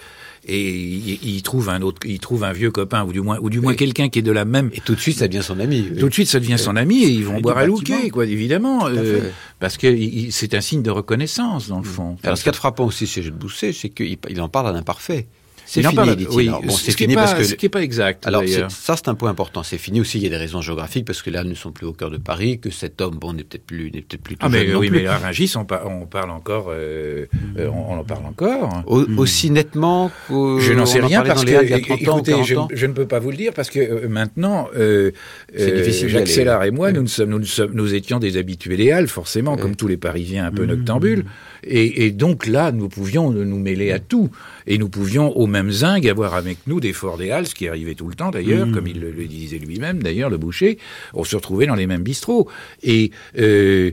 [0.49, 3.51] et il, il trouve un autre, il trouve un vieux copain ou du moins, ou
[3.51, 4.71] du moins quelqu'un qui est de la même.
[4.75, 5.87] Et tout de suite, ça devient son ami.
[5.91, 5.99] oui.
[5.99, 8.25] Tout de suite, ça devient son ami et ils vont Et boire à louquet, quoi,
[8.27, 9.21] évidemment, euh,
[9.61, 9.95] parce que
[10.31, 12.17] c'est un signe de reconnaissance dans le fond.
[12.23, 14.73] Alors, ce qui est frappant aussi chez Gilles Bousset, c'est qu'il il en parle à
[14.73, 15.27] l'imparfait.
[15.71, 16.29] C'est fini, dit-il.
[16.35, 18.97] oui, bon, ce c'est fini pas- parce que ce qui est pas exact, Alors ça,
[18.97, 19.63] c'est un point important.
[19.63, 20.17] C'est fini aussi.
[20.19, 22.11] Il y a des raisons géographiques parce que là, nous ne sommes plus au cœur
[22.11, 24.67] de Paris, que cet homme, bon, n'est peut-être plus, n'est peut-être plus tout Ah mais
[24.67, 25.01] non oui, plus.
[25.03, 27.27] mais à Rungis, on, par- on parle encore, euh,
[27.59, 28.83] euh, on, on en parle encore.
[28.87, 32.15] Au- Aussi nettement que Je n'en sais rien parce que, il y a 30 ans
[32.15, 32.69] ou écoutez, 40 je, ans.
[32.73, 35.11] je ne peux pas vous le dire parce que euh, maintenant, euh,
[35.55, 36.29] d'y Jacques.
[36.29, 39.89] Sellard et moi, nous, sommes, nous, nous étions des habitués des Halles, forcément, comme tous
[39.89, 41.25] les Parisiens un peu noctambules.
[41.65, 44.31] Et, et donc là, nous pouvions nous mêler à tout.
[44.67, 46.95] Et nous pouvions, au même zinc, avoir avec nous des
[47.31, 50.31] Halles, ce qui arrivait tout le temps d'ailleurs, comme il le, le disait lui-même d'ailleurs,
[50.31, 50.79] le boucher.
[51.15, 52.49] On se retrouvait dans les mêmes bistrots.
[52.83, 53.11] Et...
[53.39, 53.93] Euh,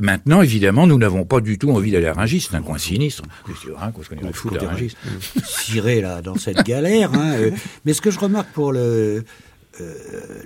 [0.00, 2.48] Maintenant, évidemment, nous n'avons pas du tout envie d'aller à Rungis.
[2.48, 3.24] C'est un coin sinistre.
[3.78, 4.96] Hein, qu'on se connaît fou à Rungis.
[5.44, 7.12] Ciré là dans cette galère.
[7.12, 7.50] hein, euh.
[7.84, 9.22] Mais ce que je remarque pour le
[9.82, 9.94] euh,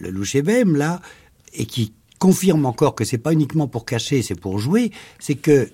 [0.00, 1.00] le Louchébem là
[1.54, 5.68] et qui confirme encore que c'est pas uniquement pour cacher, c'est pour jouer, c'est que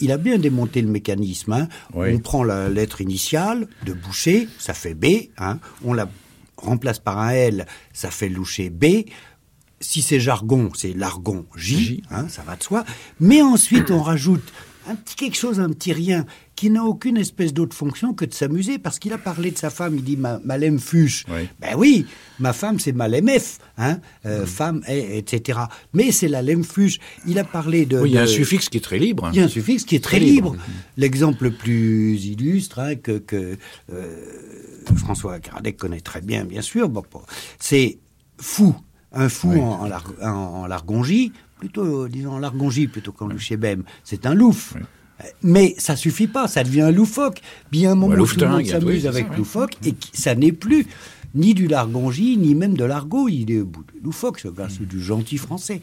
[0.00, 1.52] il a bien démonté le mécanisme.
[1.52, 1.68] hein.
[1.94, 2.08] Oui.
[2.14, 5.06] On prend la lettre initiale de boucher, ça fait B.
[5.38, 5.58] hein.
[5.84, 6.08] On la
[6.56, 9.04] remplace par un L, ça fait loucher B.
[9.80, 12.84] Si c'est jargon, c'est largon J, hein, ça va de soi.
[13.20, 14.52] Mais ensuite, on rajoute
[14.88, 16.24] un petit quelque chose, un petit rien,
[16.56, 19.68] qui n'a aucune espèce d'autre fonction que de s'amuser, parce qu'il a parlé de sa
[19.70, 20.78] femme, il dit ma, Malem.
[21.60, 22.06] Ben oui,
[22.40, 25.60] ma femme c'est Malem F, hein, euh, femme, etc.
[25.92, 26.98] Mais c'est la Lemfuche.
[27.26, 28.00] Il a parlé de.
[28.00, 29.28] Oui, il y a un suffixe qui est très libre.
[29.32, 30.52] il y a un suffixe qui est très, Très libre.
[30.52, 30.64] libre.
[30.96, 33.56] L'exemple le plus illustre hein, que, que
[33.92, 34.16] euh,
[34.96, 37.02] François Kardec connaît très bien, bien sûr, bon,
[37.58, 37.98] c'est
[38.40, 38.74] fou.
[39.12, 40.28] Un fou en, en, en-
[40.62, 44.74] en largongie, plutôt, disons en largongie plutôt qu'en louchébem, c'est un louf.
[45.42, 47.40] Mais ça suffit pas, ça devient loufoque.
[47.72, 50.86] Bien un moment où tout le monde s'amuse avec ça, loufoque, et ça n'est plus
[51.34, 53.28] ni du largongie, ni même de l'argot.
[53.28, 55.80] Il est au bout du loufoque, ce gars, c'est du gentil français.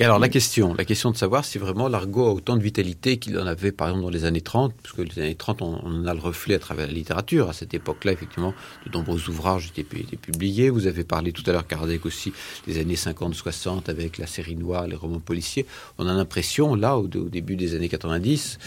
[0.00, 3.18] Et alors la question, la question de savoir si vraiment l'argot a autant de vitalité
[3.18, 5.78] qu'il en avait par exemple dans les années 30, parce que les années 30 on,
[5.84, 7.48] on en a le reflet à travers la littérature.
[7.48, 8.54] À cette époque-là, effectivement,
[8.86, 10.68] de nombreux ouvrages étaient, pu- étaient publiés.
[10.68, 12.32] Vous avez parlé tout à l'heure, Kardec aussi,
[12.66, 15.64] des années 50-60 avec la série noire, les romans policiers.
[15.98, 18.58] On a l'impression, là, au, au début des années 90,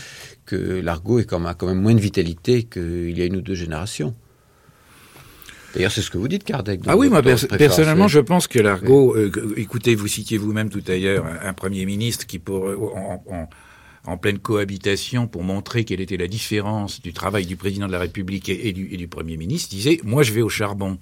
[0.46, 3.36] que l'argot est quand même, a quand même moins de vitalité qu'il y a une
[3.36, 4.16] ou deux générations.
[5.76, 6.82] D'ailleurs, c'est ce que vous dites, Kardec.
[6.88, 9.16] Ah oui, moi pers- personnellement, je pense que l'argot.
[9.16, 13.24] euh, écoutez, vous citiez vous-même tout à l'heure un, un premier ministre qui, pour en,
[13.30, 13.50] en-
[14.10, 18.00] en pleine cohabitation, pour montrer quelle était la différence du travail du président de la
[18.00, 20.98] République et, et du, et du premier ministre, disait moi je vais au charbon.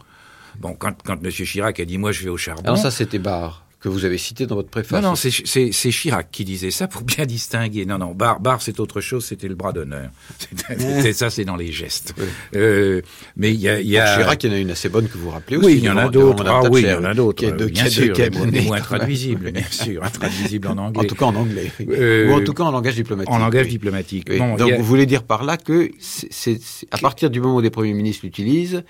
[0.60, 1.30] Bon, quand, quand M.
[1.32, 2.64] Chirac a dit moi je vais au charbon.
[2.64, 5.00] Alors ça, c'était Barre, que vous avez cité dans votre préface.
[5.04, 7.86] Non, non, c'est- Chirac qui disait ça pour bien distinguer.
[7.86, 10.10] Non, non, Barre, Barre c'est autre chose, c'était le bras d'honneur.
[11.14, 12.16] Ça, c'est dans les gestes.
[12.56, 13.02] Euh,
[13.38, 13.80] mais il y a...
[13.80, 14.18] Y a...
[14.18, 15.66] Chirac, il y en a une assez bonne que vous rappelez aussi.
[15.68, 16.44] Oui, il y en a d'autres.
[16.48, 17.38] Ah oui, il y en a d'autres.
[17.38, 18.74] qui est de- bien sûr, même.
[18.74, 21.04] intraduisibles, bien sûr, intraduisibles en anglais.
[21.04, 21.72] En tout cas en anglais.
[21.88, 23.32] Euh, Ou en tout cas en langage diplomatique.
[23.34, 23.72] En langage oui.
[23.72, 24.28] diplomatique.
[24.30, 24.40] Oui.
[24.40, 26.60] Bon, Donc a- vous voulez dire par là que c'est-
[26.92, 28.84] à partir du moment où des premiers ministres l'utilisent,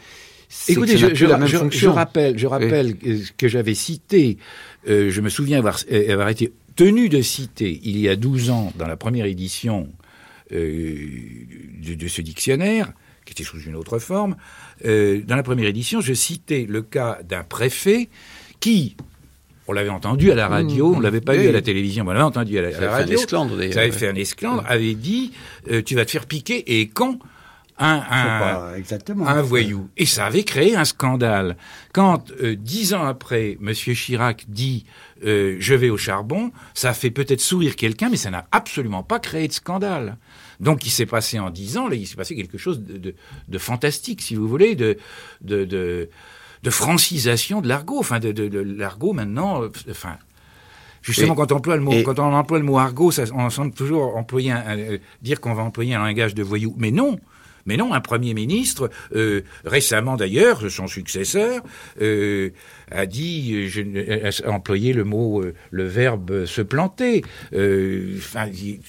[0.68, 1.80] Écoutez, ça je, plus je- la même je- fonction.
[1.92, 4.38] je rappelle, je rappelle euh, que j'avais cité,
[4.88, 8.50] euh, je me souviens avoir, euh, avoir été tenu de citer il y a 12
[8.50, 9.88] ans dans la première édition
[10.52, 10.96] euh,
[11.86, 12.92] de, de ce dictionnaire,
[13.26, 14.36] qui était sous une autre forme,
[14.86, 18.10] euh, dans la première édition, je citais le cas d'un préfet
[18.60, 18.96] qui,
[19.68, 20.96] on l'avait entendu à la radio, Mmh.
[20.98, 21.46] on l'avait pas Oui.
[21.46, 23.02] eu à la télévision, mais on l'avait entendu à la, Ça à la avait fait
[23.02, 23.18] un radio.
[23.20, 25.32] esclandre, d'ailleurs, Ça avait fait un esclandre, avait dit,
[25.72, 27.18] euh, tu vas te faire piquer, et quand
[27.78, 29.28] un, un, exactement.
[29.28, 29.90] un voyou.
[29.98, 31.58] Et ça avait créé un scandale.
[31.94, 33.74] Quand, euh, dix ans après, M.
[33.74, 34.86] Chirac dit
[35.26, 39.20] euh, je vais au charbon, ça fait peut-être sourire quelqu'un, mais ça n'a absolument pas
[39.20, 40.18] créé de scandale.
[40.62, 43.16] Donc il s'est passé en dix ans, là, il s'est passé quelque chose de, de,
[43.50, 44.98] de fantastique, si vous voulez, de,
[45.42, 46.10] de, de,
[46.64, 48.00] de francisation de l'argot.
[48.00, 50.18] Enfin, de, de, de l'argot maintenant, euh, enfin...
[51.02, 53.26] Justement, Et- quand on emploie le mot, et- quand on emploie le mot argot, ça,
[53.34, 56.74] on semble toujours employer un- un- euh, dire qu'on va employer un langage de voyou.
[56.80, 57.20] Mais non.
[57.66, 61.62] Mais non, un Premier ministre, euh, récemment d'ailleurs, son successeur,
[62.02, 62.52] euh,
[62.92, 67.24] a dit, euh, je, ne- a employé le mot, euh, le verbe euh, se planter.
[67.54, 68.48] Euh, Enfin,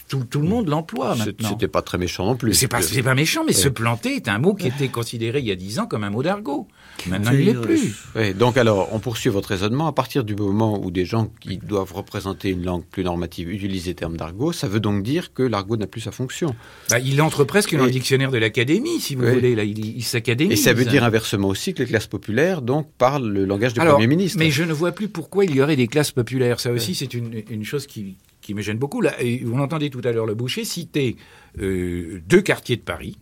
[0.08, 1.48] tout, tout le monde l'emploie maintenant.
[1.50, 2.52] C'était pas très méchant non plus.
[2.54, 3.62] C'est pas, pas méchant, mais Ouais.
[3.62, 6.10] se planter est un mot qui était considéré il y a dix ans comme un
[6.10, 6.68] mot d'argot.
[7.06, 7.96] Maintenant, il l'est plus.
[8.14, 9.86] Oui, donc alors, on poursuit votre raisonnement.
[9.86, 13.94] À partir du moment où des gens qui doivent représenter une langue plus utilisent les
[13.94, 16.54] termes d'argot, ça veut donc dire que l'argot n'a plus sa fonction.
[16.90, 19.54] Bah, il entre presque dans le dictionnaire de l'Académie si vous voulez.
[19.54, 20.52] Là, il, s'académie.
[20.52, 23.80] Et ça veut dire inversement aussi que les classes populaires donc parlent le langage du
[23.80, 24.38] Premier ministre.
[24.38, 26.60] Mais je ne vois plus pourquoi il y aurait des classes populaires.
[26.60, 29.00] Ça aussi, c'est une, une, chose qui, qui me gêne beaucoup.
[29.00, 29.14] Là,
[29.44, 31.16] vous l'entendez tout à l'heure, le boucher citer
[31.60, 33.16] euh, deux quartiers de Paris.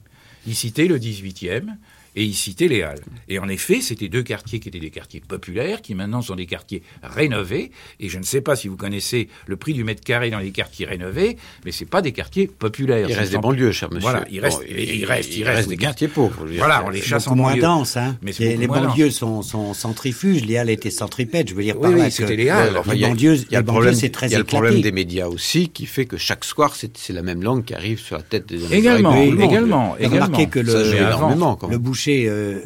[0.46, 1.68] Il citait le 18e,
[2.16, 3.00] et il citait les Halles.
[3.28, 6.46] Et en effet, c'était deux quartiers qui étaient des quartiers populaires, qui maintenant sont des
[6.46, 7.70] quartiers rénovés.
[8.00, 10.50] Et je ne sais pas si vous connaissez le prix du mètre carré dans les
[10.50, 13.08] quartiers rénovés, mais c'est pas des quartiers populaires.
[13.08, 14.08] Il reste des banlieues, cher monsieur.
[14.08, 16.46] Voilà, il reste, il, reste, il, reste, des quartiers pauvres.
[16.56, 18.16] Voilà, on les chasse en moins dense, hein.
[18.22, 21.48] Mais les, banlieues sont, sont, centrifuges, les Halles étaient centripètes.
[21.48, 22.80] Je veux dire par oui, là c'était les Halles.
[22.92, 24.92] les banlieues, il y a le problème, c'est très Il y a le problème des
[24.92, 28.22] médias aussi, qui fait que chaque soir, c'est la même langue qui arrive sur la
[28.22, 30.44] tête des Également, également, également.
[30.44, 32.60] Que le boucher euh,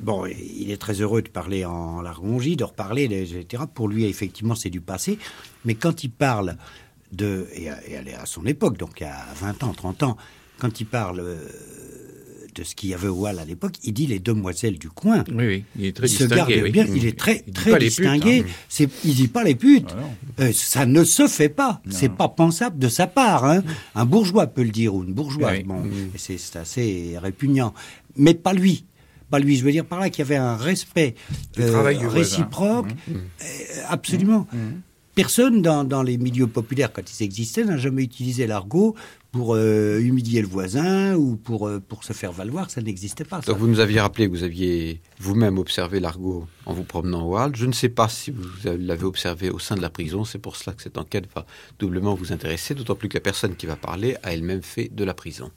[0.00, 3.64] bon, il est très heureux de parler en largongie, de reparler, etc.
[3.72, 5.18] Pour lui, effectivement, c'est du passé.
[5.64, 6.56] Mais quand il parle
[7.12, 10.16] de, et, elle est à son époque, donc à 20 ans, 30 ans,
[10.58, 11.36] quand il parle euh,
[12.54, 15.24] de ce qu'il y avait au Hall à l'époque, il dit les demoiselles du coin.
[15.28, 16.34] Oui, oui, il est très il distingué.
[16.34, 18.42] Se garde bien, il est très, très distingué.
[18.42, 18.86] Putes, hein.
[19.04, 19.94] Il dit pas les putes.
[19.96, 21.80] Ah euh, ça ne se fait pas.
[21.88, 23.44] C'est pas pensable de sa part.
[23.44, 23.62] Hein.
[23.94, 25.62] Un bourgeois peut le dire ou une bourgeoise.
[25.64, 25.82] Bon,
[26.16, 27.74] c'est assez répugnant.
[28.18, 28.84] Mais pas lui
[29.30, 29.56] pas lui.
[29.56, 31.14] Je veux dire par là qu'il y avait un respect
[31.58, 33.12] euh, réciproque, mmh.
[33.12, 34.46] euh, absolument.
[34.52, 34.56] Mmh.
[34.56, 34.82] Mmh.
[35.14, 38.94] Personne dans, les milieux populaires, quand ils existaient, n'a jamais utilisé l'argot
[39.32, 42.70] pour euh, humilier le voisin ou pour, pour se faire valoir.
[42.70, 43.40] Ça n'existait pas.
[43.40, 47.36] Donc vous nous aviez rappelé que vous aviez vous-même observé l'argot en vous promenant au
[47.36, 47.56] Hall.
[47.56, 50.22] Je ne sais pas si vous l'avez observé au sein de la prison.
[50.24, 51.46] C'est pour cela que cette enquête va
[51.80, 55.02] doublement vous intéresser, d'autant plus que la personne qui va parler a elle-même fait de
[55.02, 55.50] la prison.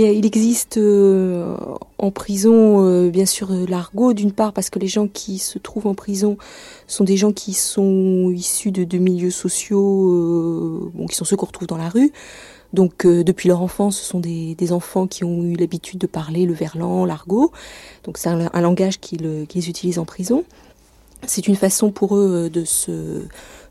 [0.00, 1.54] Il, existe euh,
[1.98, 5.58] en prison, euh, bien sûr, euh, l'argot, d'une part parce que les gens qui se
[5.58, 6.36] trouvent en prison
[6.86, 11.76] sont des gens qui sont issus de, milieux sociaux, qui sont ceux qu'on retrouve dans
[11.76, 12.12] la rue.
[12.72, 16.52] Donc depuis leur enfance, ce sont des, enfants qui ont eu l'habitude de parler le
[16.52, 17.50] verlan, l'argot.
[18.04, 20.44] Donc c'est un, langage qu'ils utilisent en prison.
[21.26, 23.22] C'est une façon pour eux de se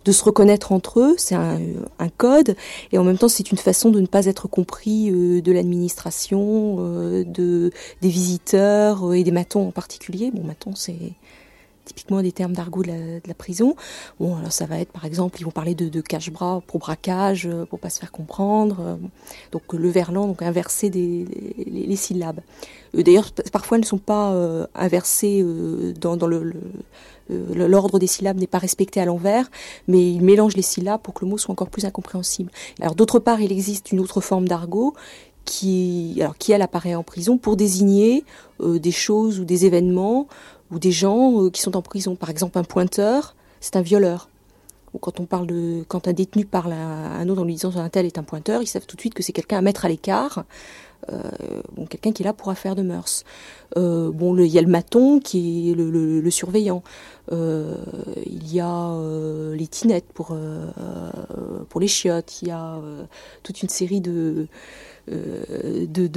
[0.05, 1.59] de se reconnaître entre eux, c'est un,
[2.17, 2.55] code,
[2.91, 6.77] et en même temps c'est une façon de ne pas être compris euh, de l'administration,
[6.79, 7.71] euh, de
[8.01, 10.31] des visiteurs euh, et des matons en particulier.
[10.31, 10.95] Bon, maton c'est
[11.89, 13.75] typiquement des termes d'argot de, la, prison.
[14.19, 17.79] Bon, alors ça va être par exemple, ils vont parler de, cache-bras pour braquage, pour
[17.79, 18.99] pas se faire comprendre.
[19.51, 22.39] Donc le verlan, donc inverser les, syllabes.
[22.93, 24.33] D'ailleurs, parfois elles ne sont pas
[24.75, 25.43] inversées
[25.99, 26.53] dans, le,
[27.31, 29.49] euh, l'ordre des syllabes n'est pas respecté à l'envers,
[29.87, 32.51] mais il mélange les syllabes pour que le mot soit encore plus incompréhensible.
[32.81, 34.93] Alors d'autre part, il existe une autre forme d'argot
[35.45, 38.23] qui, alors, qui elle apparaît en prison pour désigner
[38.61, 40.27] euh, des choses ou des événements
[40.71, 42.15] ou des gens euh, qui sont en prison.
[42.15, 44.29] Par exemple, un pointeur, c'est un violeur.
[44.93, 48.23] Ou quand un détenu parle à un autre en lui disant un tel est un
[48.23, 50.45] pointeur, ils savent tout de suite que c'est quelqu'un à mettre à l'écart
[51.13, 51.21] euh,
[51.89, 53.23] quelqu'un qui est là pour affaire de mœurs.
[53.77, 56.83] Euh, bon, il y a le maton qui est le, surveillant.
[57.31, 58.97] Il y a
[59.53, 60.35] les tinettes pour,
[61.69, 62.41] pour les chiottes.
[62.41, 62.81] Il y a
[63.43, 64.47] toute une série de,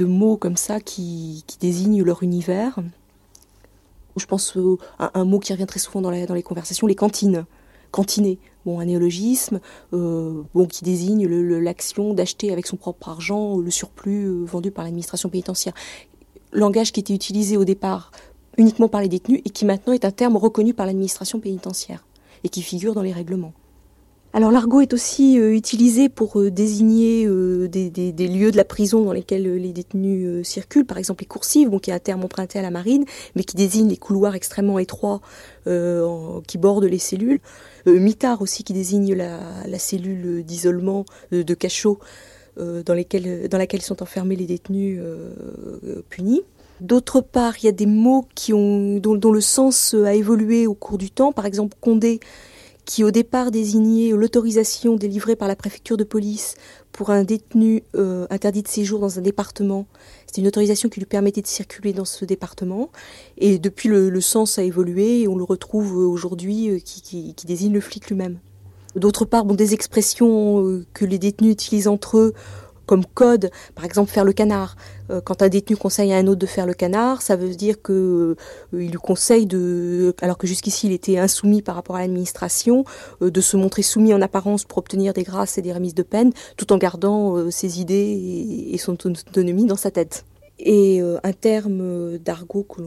[0.01, 2.79] mots comme ça qui désignent leur univers.
[4.15, 4.57] Je pense
[4.99, 7.45] à un mot qui revient très souvent dans, les conversations, les cantines.
[7.91, 9.59] Cantiner bon, un néologisme
[9.93, 14.83] euh, bon, qui désigne l'action d'acheter avec son propre argent le surplus euh, vendu par
[14.83, 15.73] l'administration pénitentiaire.
[16.51, 18.11] Langage qui était utilisé au départ
[18.57, 22.05] uniquement par les détenus et qui maintenant est un terme reconnu par l'administration pénitentiaire
[22.43, 23.53] et qui figure dans les règlements.
[24.35, 27.27] Alors l'argot est aussi euh, utilisé pour désigner
[27.67, 31.91] des, lieux de la prison dans lesquels les détenus circulent, par exemple les coursives, qui
[31.91, 33.05] est un terme emprunté à la marine,
[33.35, 35.21] mais qui désigne les couloirs extrêmement étroits
[35.65, 37.39] qui bordent les cellules.
[37.87, 41.99] Euh, mitard aussi qui désigne la, cellule d'isolement, euh, de cachot
[42.57, 45.01] euh, dans, laquelle sont enfermés les détenus
[46.09, 46.41] punis.
[46.79, 51.11] D'autre part, il y a des mots dont, le sens a évolué au cours du
[51.11, 51.31] temps.
[51.31, 52.19] Par exemple, Condé,
[52.85, 56.55] qui au départ désignait l'autorisation délivrée par la préfecture de police
[56.91, 57.83] pour un détenu
[58.29, 59.87] interdit de séjour dans un département
[60.33, 62.89] c'est une autorisation qui lui permettait de circuler dans ce département.
[63.37, 67.81] Et depuis, le, sens a évolué et on le retrouve aujourd'hui euh, qui, désigne le
[67.81, 68.39] flic lui-même.
[68.95, 72.33] D'autre part, bon, des expressions euh, que les détenus utilisent entre eux
[72.85, 74.75] comme code, par exemple faire le canard.
[75.09, 77.81] Euh, quand un détenu conseille à un autre de faire le canard, ça veut dire
[77.81, 78.35] que
[78.73, 82.85] euh, il lui conseille de, alors que jusqu'ici il était insoumis par rapport à l'administration,
[83.21, 86.03] euh, de se montrer soumis en apparence pour obtenir des grâces et des remises de
[86.03, 90.25] peine, tout en gardant ses idées et, son autonomie dans sa tête.
[90.59, 92.81] Et un terme d'argot que,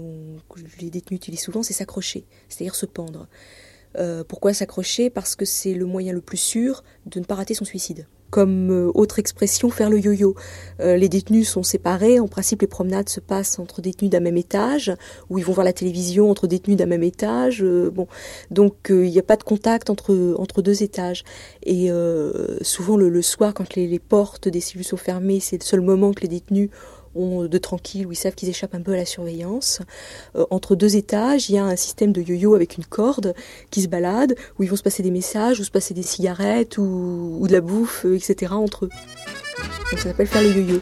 [0.81, 3.27] les détenus utilisent souvent, c'est s'accrocher, c'est-à-dire se pendre.
[4.29, 5.11] pourquoi s'accrocher?
[5.11, 8.71] Parce que c'est le moyen le plus sûr de ne pas rater son suicide comme
[8.71, 10.35] euh, autre expression, faire le yo-yo.
[10.81, 12.21] Euh, les détenus sont séparés.
[12.21, 14.93] En principe, les promenades se passent entre détenus d'un même étage,
[15.31, 17.63] où ils vont voir la télévision entre détenus d'un même étage.
[17.63, 18.07] Euh, bon,
[18.51, 21.25] donc il n'y a pas de contact entre entre deux étages.
[21.63, 21.91] Et
[22.63, 26.23] souvent le, soir, quand les portes des cellules sont fermées, c'est le seul moment que
[26.23, 26.71] les détenus
[27.17, 29.81] de tranquille, où ils savent qu'ils échappent un peu à la surveillance.
[30.37, 33.35] Euh, entre deux étages, il y a un système de yo-yo avec une corde
[33.71, 36.79] qui se balade, où ils vont se passer des messages, ou se passer des cigarettes,
[36.79, 38.53] ou, de la bouffe, euh, etc.
[38.53, 38.91] entre eux.
[39.93, 40.81] Ça s'appelle faire le yo-yo.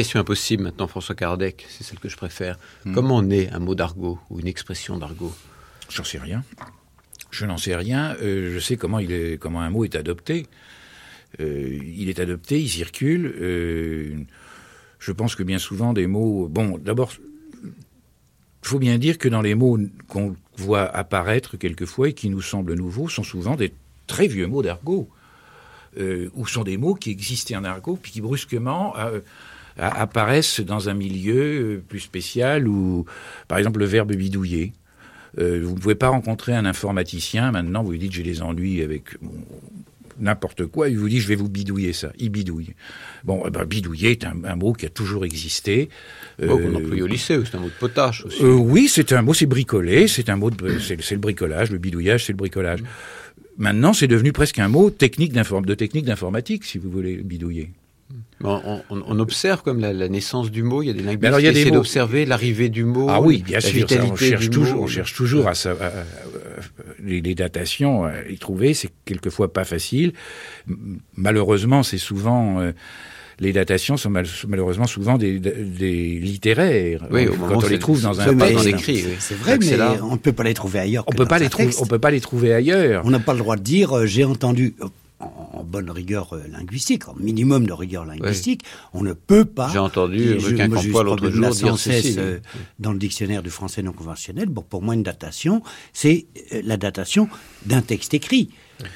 [0.00, 2.58] Question impossible maintenant, François Kardec, c'est celle que je préfère.
[2.86, 2.94] Hmm.
[2.94, 5.34] Comment naît un mot d'argot ou une expression d'argot?
[5.90, 6.42] J'en sais rien.
[7.30, 8.16] Je n'en sais rien.
[8.22, 10.46] Euh, je sais comment, il est, comment un mot est adopté.
[11.38, 13.26] Euh, il est adopté, il circule.
[13.26, 14.24] Euh,
[14.98, 16.48] je pense que bien souvent des mots.
[16.48, 17.12] Bon, d'abord,
[17.62, 17.70] il
[18.62, 19.78] faut bien dire que dans les mots
[20.08, 23.74] qu'on voit apparaître quelquefois et qui nous semblent nouveaux, sont souvent des
[24.06, 25.10] très vieux mots d'argot.
[25.98, 28.94] ou sont des mots qui existaient en argot, puis qui brusquement
[29.80, 33.06] apparaissent dans un milieu euh, plus spécial où,
[33.48, 34.72] par exemple, le verbe bidouiller.
[35.38, 38.82] Euh, vous ne pouvez pas rencontrer un informaticien maintenant, vous lui dites j'ai des ennuis
[38.82, 39.16] avec
[40.20, 42.12] n'importe quoi, il vous dit je vais vous bidouiller ça.
[42.18, 42.74] Il bidouille.
[43.24, 45.88] Bon, eh ben, bidouiller est un, mot qui a toujours existé.
[46.42, 48.42] Euh, qu'on emploie au lycée, c'est un mot de potache aussi.
[48.42, 51.78] Euh, oui, c'est un mot, c'est bricoler, c'est un mot de, c'est, le bricolage, le
[51.78, 52.80] bidouillage, c'est le bricolage.
[53.56, 57.70] Maintenant, c'est devenu presque un mot technique de technique d'informatique, si vous voulez, bidouiller.
[58.42, 60.82] On, observe comme la, naissance du mot.
[60.82, 63.06] Il y a des linguistes qui essaient d'observer l'arrivée du mot.
[63.10, 63.86] Ah oui, bien sûr.
[64.10, 65.52] on cherche toujours, on cherche toujours à,
[67.02, 68.74] les, datations, à y trouver.
[68.74, 70.12] C'est quelquefois pas facile.
[71.16, 72.60] Malheureusement, c'est souvent.
[72.60, 72.72] Euh,
[73.40, 74.10] les datations sont
[74.48, 77.06] malheureusement souvent des, littéraires.
[77.10, 79.04] Oui, quand on les trouve dans un dans écrit.
[79.18, 81.04] C'est vrai, mais on ne peut pas les trouver ailleurs.
[81.06, 81.70] On peut pas les trouver.
[81.80, 83.02] On peut pas les trouver ailleurs.
[83.06, 84.74] On n'a pas le droit de dire euh, j'ai entendu
[85.20, 88.62] en, bonne rigueur euh, linguistique, en minimum de rigueur linguistique,
[88.92, 89.68] on ne peut pas.
[89.72, 92.16] J'ai entendu Campois l'autre jour dire ceci.
[92.18, 92.38] Euh,
[92.78, 95.62] dans le dictionnaire du français non conventionnel, bon, pour moi, une datation,
[95.92, 97.28] c'est euh, la datation
[97.66, 98.50] d'un texte écrit.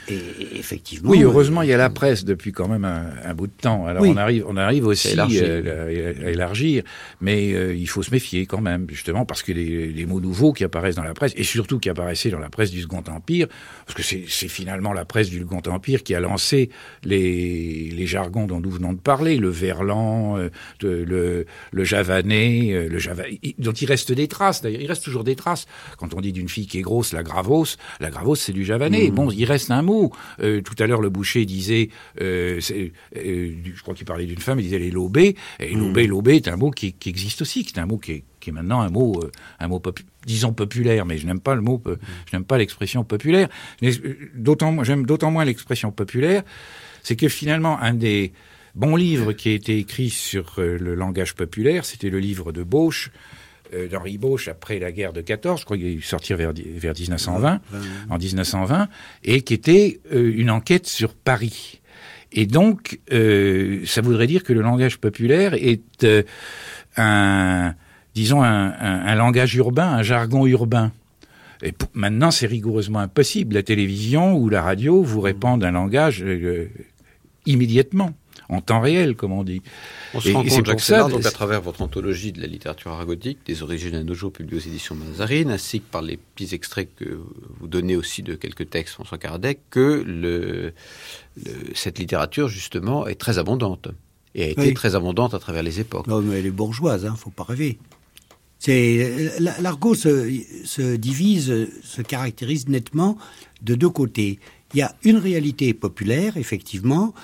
[0.08, 1.10] Et effectivement.
[1.10, 3.86] Oui, heureusement, il y a la presse depuis quand même un, bout de temps.
[3.86, 5.26] Alors on arrive, on arrive aussi à
[6.30, 6.84] élargir,
[7.20, 10.96] mais il faut se méfier quand même, justement, parce que les, mots nouveaux qui apparaissent
[10.96, 13.48] dans la presse, et surtout qui apparaissaient dans la presse du Second Empire,
[13.86, 16.70] parce que c'est finalement la presse du Second Empire qui a lancé
[17.04, 20.38] les, les jargons dont nous venons de parler, le verlan,
[20.82, 23.24] le, le javanais, le java,
[23.58, 24.62] dont il reste des traces.
[24.62, 25.66] D'ailleurs, il reste toujours des traces.
[25.98, 29.10] Quand on dit d'une fille qui est grosse, la gravos, la gravos, c'est du javanais.
[29.10, 30.12] Bon, il reste un mot.
[30.40, 32.60] Euh, tout à l'heure, le boucher disait, euh,
[33.16, 35.36] euh, je crois qu'il parlait d'une femme, il disait les lobés.
[35.60, 36.06] Et mmh.
[36.06, 38.12] lobé, est un mot qui, existe aussi, qui est un mot qui
[38.46, 39.24] est, maintenant un mot,
[39.58, 39.82] un mot
[40.26, 43.48] disons populaire, mais je n'aime pas le mot, je n'aime pas l'expression populaire.
[44.34, 46.42] D'autant, j'aime d'autant moins l'expression populaire,
[47.02, 48.34] c'est que finalement un des
[48.74, 53.10] bons livres qui a été écrit sur le langage populaire, c'était le livre de Bauche,
[53.74, 56.94] euh, d'Henri Bauche après la guerre de 14, je crois qu'il est sorti vers, vers
[56.98, 57.60] 1920,
[58.10, 58.88] en 1920,
[59.24, 61.80] et qui était euh, une enquête sur Paris.
[62.32, 66.06] Et donc, euh, ça voudrait dire que le langage populaire est
[66.96, 67.74] un,
[68.14, 70.92] disons, un, langage urbain, un jargon urbain.
[71.62, 73.54] Et maintenant, c'est rigoureusement impossible.
[73.54, 76.24] La télévision ou la radio vous répondent un langage
[77.46, 78.14] immédiatement
[78.48, 79.62] en temps réel, comme on dit.
[80.12, 83.38] On se rend compte, Jacques ça, donc à travers votre anthologie de la littérature argotique,
[83.46, 86.88] des origines à nos jours publiées aux éditions Mazarine, ainsi que par les petits extraits
[86.96, 87.18] que
[87.60, 90.72] vous donnez aussi de quelques textes, François Kardec, que le,
[91.74, 93.88] cette littérature, justement, est très abondante.
[94.34, 96.08] Et a été très abondante à travers les époques.
[96.08, 97.78] Non, mais elle est bourgeoise, hein, faut pas rêver.
[98.58, 100.30] C'est l'argot se,
[100.64, 103.16] se divise, se caractérise nettement
[103.62, 104.38] de deux côtés.
[104.72, 107.14] Il y a une réalité populaire, effectivement,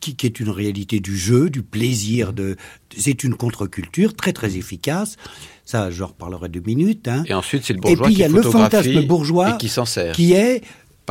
[0.00, 2.56] qui, est une réalité du jeu, du plaisir, de,
[2.96, 5.16] c'est une contre-culture très très efficace.
[5.64, 7.08] Ça, je reparlerai deux minutes.
[7.08, 7.24] Hein.
[7.26, 9.86] Et ensuite, c'est le bourgeois Et puis il y a le fantasme bourgeois qui s'en
[9.86, 10.14] sert.
[10.14, 10.62] Qui est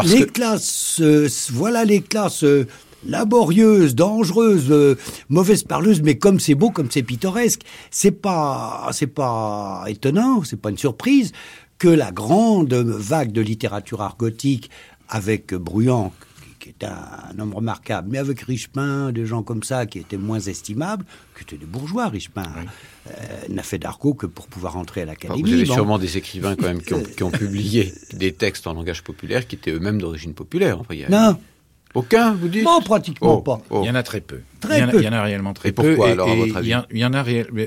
[0.02, 2.68] les classes, euh, voilà les classes euh,
[3.06, 4.98] laborieuses, dangereuses, euh,
[5.30, 10.60] mauvaises parleuses, mais comme c'est beau, comme c'est pittoresque, c'est pas, c'est pas étonnant, c'est
[10.60, 11.32] pas une surprise
[11.78, 14.70] que la grande vague de littérature argotique
[15.10, 16.12] avec Bruyant,
[16.64, 20.40] qui est un, homme remarquable, mais avec Richepin, des gens comme ça qui étaient moins
[20.40, 21.04] estimables,
[21.36, 22.46] qui étaient des bourgeois, Richepin,
[23.08, 23.12] euh,
[23.50, 25.42] n'a fait d'argot que pour pouvoir entrer à l'académie.
[25.42, 28.74] vous avez sûrement des écrivains quand même qui ont, qui ont, publié des textes en
[28.74, 30.80] langage populaire qui étaient eux-mêmes d'origine populaire.
[30.80, 31.38] Enfin, non,
[31.96, 33.62] aucun, vous dites Non, pratiquement oh, pas.
[33.70, 33.82] Oh.
[33.84, 34.40] Il y en a très peu.
[34.60, 34.98] Très il, y en a, peu.
[35.00, 35.90] il y en a réellement très et peu.
[35.90, 37.60] Pourquoi alors, à votre avis il y, en, a réellement.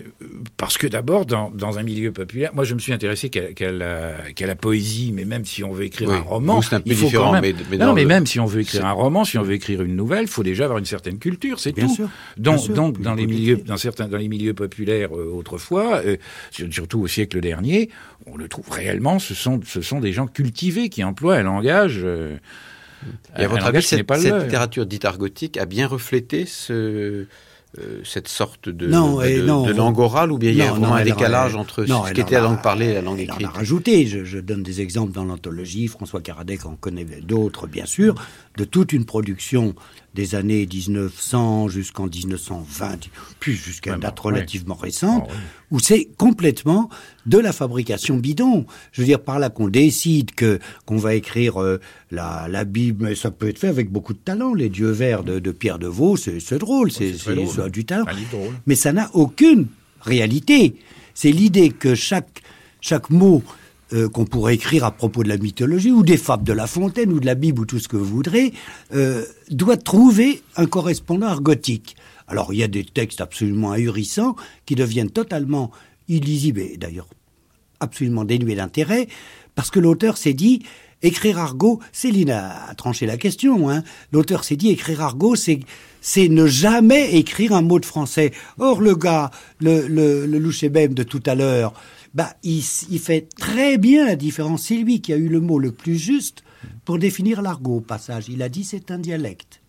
[0.57, 3.64] Parce que d'abord, dans, dans, un milieu populaire, moi je me suis intéressé qu'à qu
[3.64, 6.16] la, qu la, poésie, mais même si on veut écrire oui.
[6.16, 7.43] un roman, un peu il faut différent, quand même.
[7.43, 8.09] Mais, mais non, mais le...
[8.09, 10.43] même si on veut écrire un roman, si on veut écrire une nouvelle, il faut
[10.43, 11.89] déjà avoir une certaine culture, c'est tout.
[11.89, 12.74] Sûr, donc, sûr.
[12.74, 16.16] donc dans les milieux, dans certains, dans les milieux populaires euh, autrefois, euh,
[16.51, 17.91] surtout au siècle dernier,
[18.27, 19.20] on le trouve réellement.
[19.20, 22.01] Ce sont, ce sont des gens cultivés qui emploient un langage.
[22.03, 22.39] Euh,
[23.38, 27.26] et à votre avis, cette, cette littérature dite argotique a bien reflété ce,
[27.78, 30.70] euh, cette sorte de, non, de, non, de langue orale ou bien il y a
[30.70, 33.18] vraiment un décalage a, entre non, ce qui était la langue parlée et la langue
[33.18, 34.07] elle écrite en a rajouté.
[34.07, 35.86] Je, je, donne des exemples dans l'anthologie.
[35.88, 38.14] François Caradec en connaît d'autres, bien sûr,
[38.57, 39.74] de toute une production
[40.14, 45.38] des années 1900 jusqu'en 1920, puis jusqu'à une date relativement récente, oh, ouais.
[45.72, 46.88] où c'est complètement
[47.26, 48.64] de la fabrication bidon.
[48.92, 51.78] Je veux dire, par là qu'on décide que qu'on va écrire euh,
[52.11, 54.54] la, la Bible, mais ça peut être fait avec beaucoup de talent.
[54.54, 57.12] Les dieux verts de, de Pierre de Vaux, c'est drôle, c'est
[57.70, 58.07] du talent.
[58.66, 59.66] Mais ça n'a aucune
[60.00, 60.76] réalité.
[61.12, 62.42] C'est l'idée que chaque,
[62.80, 63.42] chaque mot
[63.93, 67.12] euh, qu'on pourrait écrire à propos de la mythologie ou des fables de La Fontaine
[67.12, 68.53] ou de la Bible ou tout ce que vous voudrez,
[68.95, 71.97] euh, doit trouver un correspondant argotique.
[72.26, 74.34] Alors il y a des textes absolument ahurissants
[74.64, 75.70] qui deviennent totalement
[76.09, 77.07] illisibles et d'ailleurs
[77.78, 79.07] absolument dénués d'intérêt
[79.55, 80.64] parce que l'auteur s'est dit
[81.03, 85.61] écrire argot, Céline a, tranché la question, hein, l'auteur s'est dit écrire argot c'est
[86.01, 88.30] c'est ne jamais écrire un mot de français.
[88.59, 91.74] Or le gars, le, le, le de tout à l'heure,
[92.17, 94.62] bah, il, il, fait très bien la différence.
[94.64, 96.43] C'est lui qui a eu le mot le plus juste
[96.85, 98.25] pour définir l'argot au passage.
[98.29, 99.61] Il a dit c'est un dialecte.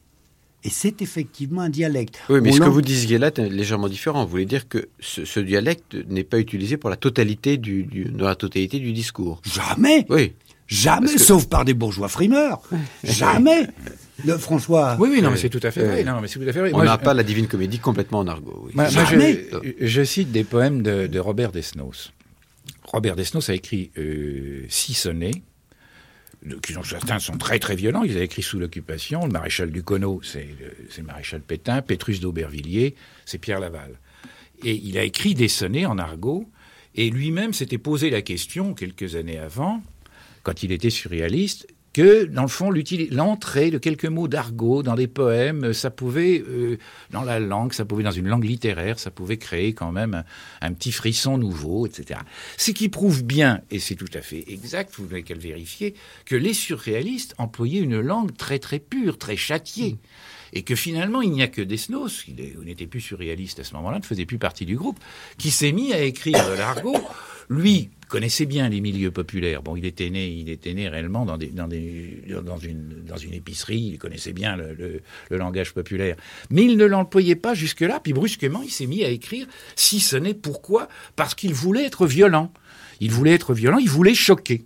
[0.63, 2.19] Et c'est effectivement un dialecte.
[2.29, 4.23] Oui, mais On ce que vous disiez là est légèrement différent.
[4.25, 8.05] Vous voulez dire que ce, ce dialecte n'est pas utilisé pour la totalité du, du,
[8.05, 9.41] dans la totalité du discours.
[9.45, 10.33] Jamais Oui.
[10.67, 12.61] Jamais, que- sauf par des bourgeois frimeurs.
[13.03, 13.67] Jamais
[14.25, 14.97] le François.
[14.99, 15.87] Oui, oui, non, mais c'est tout à fait Oui.
[15.87, 16.03] vrai.
[16.03, 16.71] Non, mais c'est tout à fait vrai.
[16.73, 18.63] On n'a je- pas la Divine Comédie complètement en argot.
[18.65, 18.71] oui.
[18.73, 19.45] Moi, moi, Jamais.
[19.79, 22.11] je, je cite des poèmes de, de Robert Desnos.
[22.87, 25.43] Robert Desnos a écrit euh, six sonnets,
[26.63, 28.03] qui sont, certains sont très très violents.
[28.03, 29.25] Ils a écrit sous l'occupation.
[29.25, 30.47] Le maréchal Ducono, c'est
[30.97, 31.81] le maréchal Pétain.
[31.81, 33.99] Pétrus d'Aubervilliers, c'est Pierre Laval.
[34.63, 36.49] Et il a écrit des sonnets en argot.
[36.95, 39.83] Et lui-même s'était posé la question quelques années avant,
[40.43, 41.67] quand il était surréaliste,
[41.97, 42.69] que dans le fond,
[43.09, 46.77] l'entrée de quelques mots d'argot dans des poèmes, euh, ça pouvait, euh,
[47.09, 50.23] dans la langue, ça pouvait, dans une langue littéraire, ça pouvait créer quand même
[50.61, 52.19] un, petit frisson nouveau, etc.
[52.55, 55.95] Ce qui prouve bien, et c'est tout à fait exact, vous n'avez qu'à le vérifier,
[56.25, 59.97] que les surréalistes employaient une langue très très pure, très châtiée.
[60.53, 63.97] Et que finalement, il n'y a que Desnos, qui n'était plus surréaliste à ce moment-là,
[63.97, 64.99] ne faisait plus partie du groupe,
[65.39, 66.95] qui s'est mis à écrire l'argot.
[67.49, 69.61] Lui connaissait bien les milieux populaires.
[69.61, 75.01] Bon, il était né, il était né réellement dans, une, épicerie, il connaissait bien le
[75.29, 76.15] langage populaire.
[76.49, 80.15] Mais il ne l'employait pas jusque-là, puis brusquement, il s'est mis à écrire, si ce
[80.15, 80.87] n'est pourquoi?
[81.15, 82.51] Parce qu'il voulait être violent.
[82.99, 84.65] Il voulait être violent, il voulait choquer.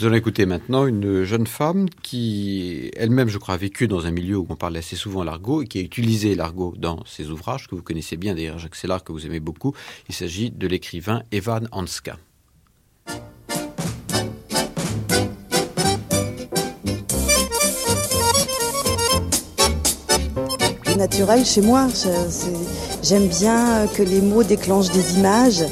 [0.00, 4.12] Nous allons écouter maintenant une jeune femme qui, elle-même, je crois, a vécu dans un
[4.12, 7.66] milieu où on parlait assez souvent l'argot et qui a utilisé l'argot dans ses ouvrages,
[7.66, 9.74] que vous connaissez bien d'ailleurs, Jacques Sellard, que vous aimez beaucoup.
[10.08, 12.16] Il s'agit de l'écrivain Evan Hanska.
[20.96, 21.88] Naturel chez moi.
[23.02, 25.64] J'aime bien que les mots déclenchent des images.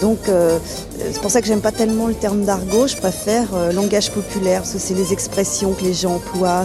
[0.00, 0.58] Donc euh,
[0.96, 2.86] c'est pour ça que j'aime pas tellement le terme d'argot.
[2.86, 6.64] Je préfère euh, langage populaire c'est les expressions que les gens emploient.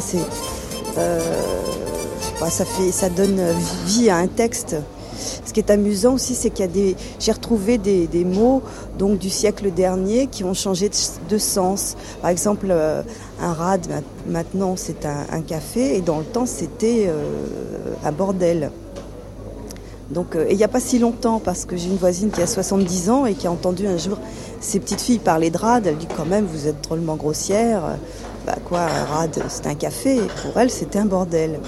[0.97, 1.19] Euh,
[2.49, 3.41] ça fait, ça donne
[3.85, 4.75] vie à un texte.
[5.45, 8.61] Ce qui est amusant aussi, c'est qu'il y a des, j'ai retrouvé des, mots
[8.97, 10.89] donc du siècle dernier qui ont changé
[11.29, 11.95] de, sens.
[12.21, 12.71] Par exemple,
[13.39, 17.09] un rad ma- maintenant c'est un, café et dans le temps c'était
[18.03, 18.71] un bordel.
[20.11, 22.41] Donc, euh, et il n'y a pas si longtemps, parce que j'ai une voisine qui
[22.41, 24.17] a 70 ans et qui a entendu un jour
[24.59, 25.87] ses petites filles parler de rad.
[25.87, 27.81] Elle dit quand même, vous êtes drôlement grossière.
[28.45, 30.19] bah quoi, un rad, c'était un café.
[30.43, 31.59] Pour elle, c'était un bordel.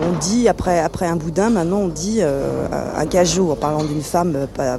[0.00, 2.66] On dit, après, après un boudin, maintenant, on dit euh,
[2.96, 4.78] un cajot, en parlant d'une femme euh, pas,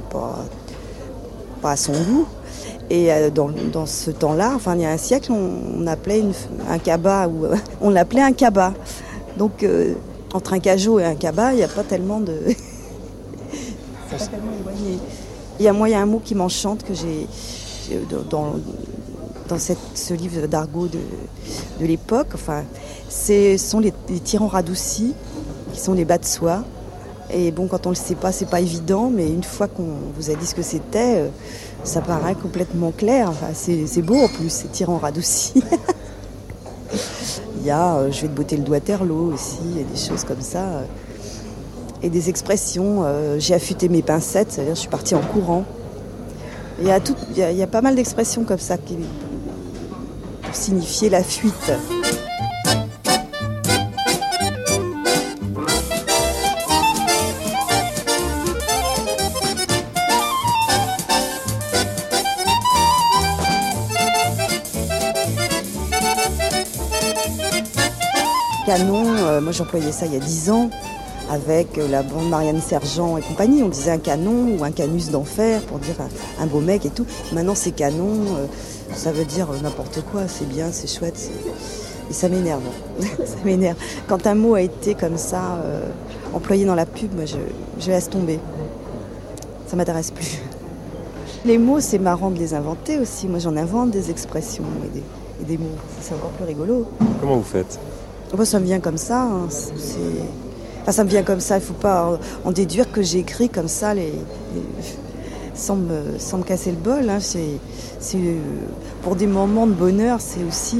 [1.62, 2.26] à son goût.
[2.90, 6.22] Et dans, dans, ce temps-là, enfin, il y a un siècle, on, appelait
[6.70, 7.46] un cabas, ou
[7.80, 8.74] on l'appelait un cabas.
[9.38, 9.64] Donc,
[10.34, 12.38] entre un cajot et un cabas, il n'y a pas tellement de.
[14.10, 14.98] Pas tellement éloigné.
[15.58, 17.26] Il y a moi, il y a un mot qui m'enchante que j'ai
[18.28, 18.56] dans,
[19.48, 20.98] dans cette, ce livre d'argot de,
[21.80, 22.28] de l'époque.
[22.34, 22.64] Enfin,
[23.08, 25.14] ce sont les, les, tyrans radoucis,
[25.72, 26.64] qui sont les bas de soie.
[27.30, 29.96] Et bon, quand on ne le sait pas, c'est pas évident, mais une fois qu'on
[30.16, 31.28] vous a dit ce que c'était, euh,
[31.84, 33.30] ça paraît complètement clair.
[33.30, 35.62] Enfin, c'est beau en plus, ces tyrans radoucis.
[37.64, 40.22] Il y a euh, je vais te botter le doigt terreau aussi, et des choses
[40.24, 40.58] comme ça.
[40.58, 40.84] Euh,
[42.02, 43.04] et des expressions.
[43.04, 45.64] Euh, j'ai affûté mes pincettes, c'est-à-dire je suis partie en courant.
[46.78, 48.98] Il y a, tout, il y a pas mal d'expressions comme ça qui,
[50.42, 51.72] pour signifier la fuite.
[69.44, 70.70] Moi j'employais ça il y a 10 ans
[71.30, 73.62] avec la bande Marianne Sergent et compagnie.
[73.62, 75.94] On disait un canon ou un canus d'enfer pour dire
[76.40, 77.06] un, beau mec et tout.
[77.32, 78.46] Maintenant c'est canon, euh,
[78.94, 81.30] ça veut dire n'importe quoi, c'est bien, c'est chouette.
[82.10, 82.62] Et ça m'énerve.
[83.00, 83.76] ça m'énerve.
[84.06, 85.86] Quand un mot a été comme ça euh,
[86.34, 88.40] employé dans la pub, moi je, laisse tomber.
[89.66, 90.40] Ça m'intéresse plus.
[91.46, 93.28] Les mots, c'est marrant de les inventer aussi.
[93.28, 94.64] Moi j'en invente des expressions
[95.40, 95.66] et des mots.
[96.00, 96.86] C'est encore plus rigolo.
[97.20, 97.78] Comment vous faites?
[98.34, 99.22] Moi ça me vient comme ça.
[99.22, 99.48] Hein.
[100.82, 103.68] Enfin, ça me vient comme ça, il ne faut pas en déduire que j'écris comme
[103.68, 103.94] ça
[105.54, 107.08] sans, me, casser le bol.
[107.08, 107.20] Hein.
[107.20, 108.18] C'est,
[109.02, 110.76] pour des moments de bonheur, c'est aussi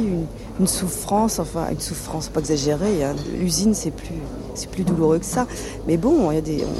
[0.60, 3.02] une, souffrance, enfin une souffrance, pas exagérée.
[3.02, 3.14] Hein.
[3.38, 4.20] L'usine, c'est plus,
[4.54, 5.46] c'est plus douloureux que ça.
[5.86, 6.30] Mais bon,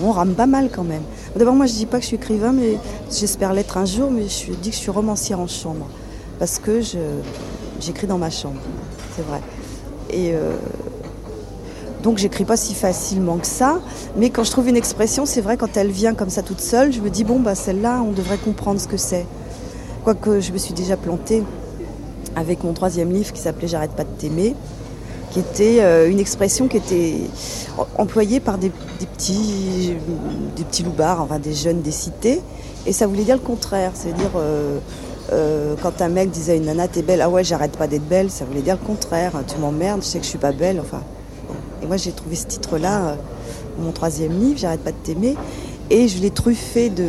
[0.04, 1.02] on rame pas mal quand même.
[1.34, 2.78] D'abord, moi, je dis pas que je suis écrivain, mais
[3.10, 5.86] j'espère l'être un jour, mais je dis que je suis romancière en chambre.
[6.38, 6.80] Parce que
[7.80, 8.60] j'écris dans ma chambre,
[9.16, 9.40] c'est vrai.
[10.14, 10.32] Et...
[10.34, 10.56] Euh,
[12.02, 13.80] donc j'écris pas si facilement que ça,
[14.14, 16.92] mais quand je trouve une expression, c'est vrai quand elle vient comme ça toute seule,
[16.92, 19.24] je me dis bon bah celle-là, on devrait comprendre ce que c'est.
[20.04, 21.42] Quoique je me suis déjà plantée
[22.36, 24.54] avec mon troisième livre qui s'appelait J'arrête pas de t'aimer,
[25.30, 27.14] qui était euh, une expression qui était
[27.96, 28.70] employée par des,
[29.16, 29.94] petits
[30.56, 32.42] des petits loupards, enfin des jeunes des cités,
[32.84, 34.78] et ça voulait dire le contraire, c'est-à-dire euh,
[35.32, 38.06] euh, quand un mec disait à une nana t'es belle, ah ouais j'arrête pas d'être
[38.06, 40.80] belle, ça voulait dire le contraire, tu m'emmerdes, je sais que je suis pas belle,
[40.80, 41.02] enfin.
[41.82, 43.14] Et moi, j'ai trouvé ce titre-là, euh,
[43.78, 45.36] mon troisième livre, J'arrête pas de t'aimer,
[45.90, 47.06] et je l'ai truffé de,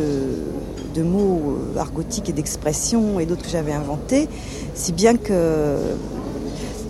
[0.94, 4.28] de mots euh, argotiques et d'expressions et d'autres que j'avais inventés,
[4.74, 5.76] si bien que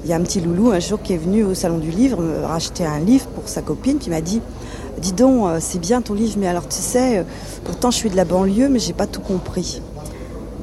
[0.04, 2.22] il y a un petit loulou un jour qui est venu au salon du livre
[2.22, 4.40] me racheter un livre pour sa copine, qui m'a dit
[4.98, 7.24] Dis donc, c'est bien ton livre, mais alors tu sais,
[7.64, 9.82] pourtant je suis de la banlieue, mais j'ai pas tout compris.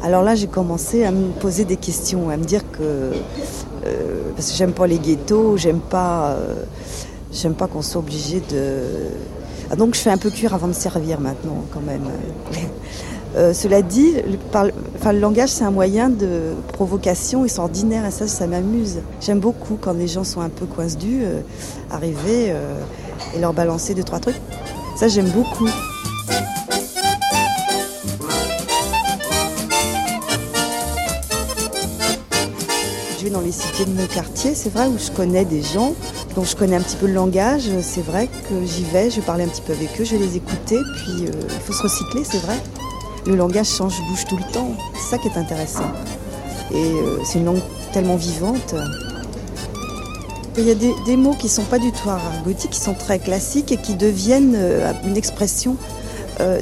[0.04, 2.82] Alors là, j'ai commencé à me poser des questions, à me dire que
[3.86, 8.82] euh, parce que j'aime pas les ghettos, j'aime pas euh, pas qu'on soit obligé de.
[9.72, 12.04] Ah, donc je fais un peu cuire avant de servir maintenant, quand même.
[13.38, 14.38] euh, cela dit, le,
[14.97, 18.99] enfin, le langage c'est un moyen de provocation, ordinaires et ça, ça m'amuse.
[19.22, 21.39] J'aime beaucoup quand les gens sont un peu coincedus, euh,
[21.89, 22.54] arriver
[23.34, 24.39] et leur balancer deux trois trucs.
[24.97, 25.70] Ça, j'aime beaucoup.
[33.24, 35.93] Je vais dans les cités de mon quartier, c'est vrai, où je connais des gens
[36.36, 37.69] dont je connais un petit peu le langage.
[37.82, 40.36] C'est vrai que j'y vais, je vais parler un petit peu avec eux, je les
[40.36, 42.57] écouter, puis euh, il faut se recycler, c'est vrai.
[43.26, 45.89] Le langage change, bouge tout le temps, c'est ça qui est intéressant.
[46.74, 47.61] Et euh, c'est une langue
[47.93, 48.76] tellement vivante.
[50.57, 53.19] Il y a des, mots qui ne sont pas du tout argotiques, qui sont très
[53.19, 55.78] classiques et qui deviennent euh, une expression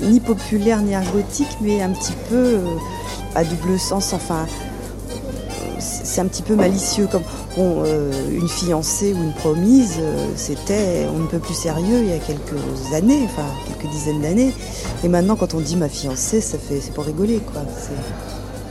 [0.04, 2.60] ni populaire ni argotique, mais un petit peu
[3.34, 4.46] à double sens, enfin
[6.12, 7.24] c'est un petit peu malicieux comme
[7.58, 12.14] euh, une fiancée ou une promise euh, c'était on ne peut plus sérieux il y
[12.14, 14.52] a quelques années enfin quelques dizaines d'années.
[15.06, 17.62] Et maintenant quand on dit ma fiancée ça fait c'est pour rigoler quoi.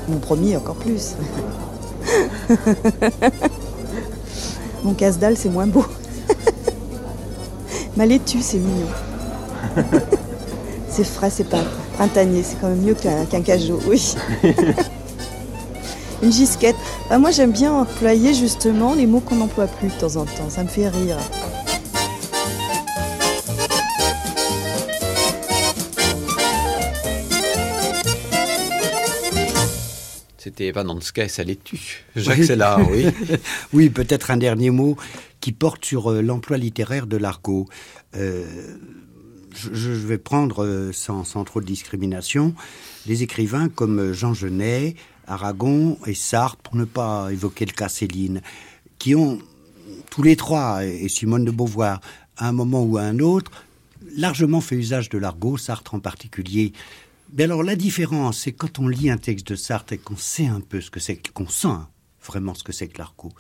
[0.09, 1.15] Mon premier encore plus.
[4.85, 5.87] Mon casse-dalle c'est moins beau.
[7.97, 8.87] Ma laitue c'est mignon.
[10.93, 11.63] C'est frais c'est pas
[11.95, 14.17] printanier c'est quand même mieux qu'un qu cajot oui
[16.23, 16.77] une gisquette.
[17.09, 20.51] Bah, moi j'aime bien employer justement les mots qu'on n'emploie plus de temps en temps,
[20.51, 21.19] ça me fait rire.
[30.39, 32.07] C'était Evan Hanska et ça les tue.
[32.17, 33.07] Jacques là, oui.
[33.75, 34.97] oui, peut-être un dernier mot
[35.41, 37.67] qui porte sur euh, l'emploi littéraire de l'argot.
[38.17, 38.47] Euh,
[39.55, 42.55] je, vais prendre, euh, sans, sans, trop de discrimination,
[43.07, 44.95] des écrivains comme Jean Genet,
[45.31, 48.43] Aragon et Sartre, pour ne pas évoquer le cas Céline,
[48.99, 49.39] qui ont
[50.11, 52.01] tous les trois, et Simone de Beauvoir,
[52.37, 53.51] à un moment ou à un autre,
[54.17, 56.73] largement fait usage de l'argot, Sartre en particulier.
[57.33, 60.47] Mais alors la différence, c'est quand on lit un texte de Sartre et qu'on sait
[60.47, 61.79] un peu ce que c'est, qu'on sent
[62.27, 63.33] vraiment ce que c'est que l'argot.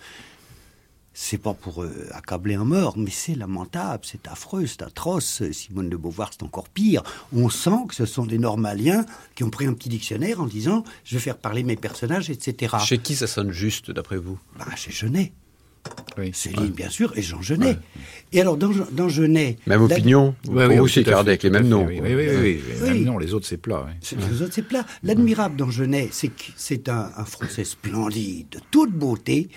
[1.13, 5.43] C'est pas pour euh, accabler un mort, mais c'est lamentable, c'est affreux, c'est atroce.
[5.51, 7.03] Simone de Beauvoir, c'est encore pire.
[7.33, 9.05] On sent que ce sont des normaliens
[9.35, 12.77] qui ont pris un petit dictionnaire en disant je vais faire parler mes personnages, etc.
[12.85, 14.39] Chez qui ça sonne juste, d'après vous?
[14.59, 15.33] Bah, Chez Genet.
[16.19, 16.31] Oui.
[16.35, 17.79] Céline, bien sûr, et Jean Genet.
[18.33, 19.59] Et alors, dans, dans Genet.
[19.67, 20.35] Même opinion?
[20.47, 21.87] Oui, oui, aussi avec les mêmes noms.
[21.87, 22.61] Oui, oui, oui.
[22.83, 23.87] Les mêmes noms, les autres, c'est plat.
[24.13, 24.85] Les autres, c'est plat.
[25.03, 29.49] L'admirable dans Genet, c'est que c'est un, un, Français splendide, de toute beauté,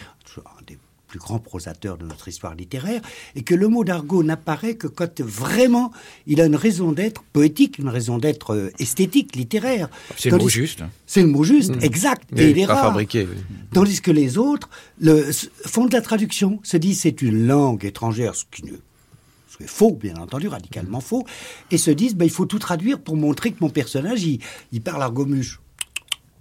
[1.13, 2.99] plus grands prosateurs de notre histoire littéraire,
[3.35, 5.91] et que le mot d'argot n'apparaît que quand vraiment
[6.25, 9.89] il a une raison d'être poétique, une raison d'être euh, esthétique, littéraire.
[10.17, 10.81] C'est le mot juste.
[11.05, 11.83] C'est le mot juste, mmh.
[11.83, 12.23] exact.
[12.35, 12.87] et il est rare.
[12.87, 13.27] Fabriqué,
[13.71, 15.29] Tandis que les autres le,
[15.67, 19.91] font de la traduction, se disent c'est une langue étrangère, ce qui ne est faux,
[19.91, 21.27] bien entendu, radicalement faux,
[21.69, 24.39] et se disent ben, il faut tout traduire pour montrer que mon personnage, il,
[24.71, 25.61] il parle argomuche.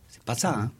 [0.09, 0.71] C'est pas ça, hein.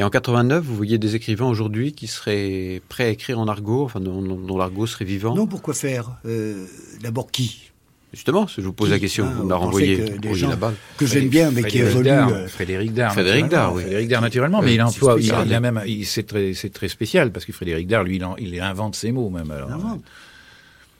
[0.00, 3.84] Et en 89, vous voyez des écrivains aujourd'hui qui seraient prêts à écrire en argot,
[3.84, 6.64] enfin dont, l'argot serait vivant Non, pourquoi faire euh,
[7.02, 7.70] D'abord qui?
[8.14, 10.58] Justement, je vous pose la question, ah, vous me renvoyé des gens
[10.96, 12.08] que j'aime bien, mais qui évoluent.
[12.08, 13.12] Euh, Frédéric Dard.
[13.12, 13.82] Frédéric Dard, oui.
[13.82, 17.44] Frédéric Dard, naturellement, mais il emploie, il, a même, c'est très, c'est très spécial parce
[17.44, 19.50] que Frédéric Dard, lui, il, il invente ses mots même.
[19.50, 19.68] Alors,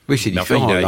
[0.09, 0.69] oui, c'est différent.
[0.69, 0.85] il,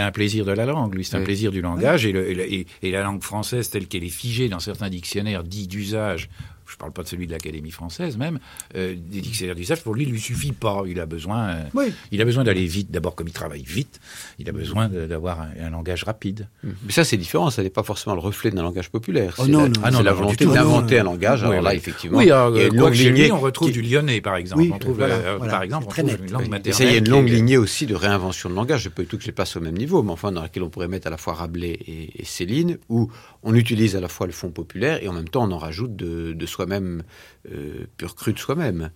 [0.00, 2.90] a, un, plaisir de la langue, lui, c'est un plaisir du langage, et, et, et,
[2.90, 6.30] la langue française telle qu'elle est figée dans certains dictionnaires dits d'usage
[6.70, 8.38] je ne parle pas de celui de l'Académie française même,
[8.76, 10.82] euh, des dictionnaires d'usage, pour lui, il lui suffit pas.
[10.86, 12.90] Il a besoin, euh, il a besoin d'aller vite.
[12.90, 14.00] D'abord, comme il travaille vite,
[14.38, 16.48] il a besoin d'avoir un, langage rapide.
[16.62, 16.68] Mmh.
[16.86, 17.50] Mais ça, c'est différent.
[17.50, 19.34] Ça n'est pas forcément le reflet d'un langage populaire.
[19.38, 21.44] Oh c'est la, la volonté d'inventer un langage.
[21.44, 23.32] Alors là, effectivement, oui, il y a une longue lignée.
[23.32, 24.62] On retrouve du lyonnais, par exemple.
[24.72, 26.88] on trouve, euh, par exemple, on trouve une langue maternelle.
[26.88, 28.82] il y a une longue lignée aussi de réinvention de langage.
[28.82, 30.88] Je peux tout que je passe au même niveau, mais enfin, dans laquelle on pourrait
[30.88, 33.10] mettre à la fois Rabelais et, Céline, où
[33.42, 35.96] on utilise à la fois le fond populaire et en même temps on en rajoute
[35.96, 37.02] de, de soi-même
[37.50, 38.90] euh, pur cru de soi-même.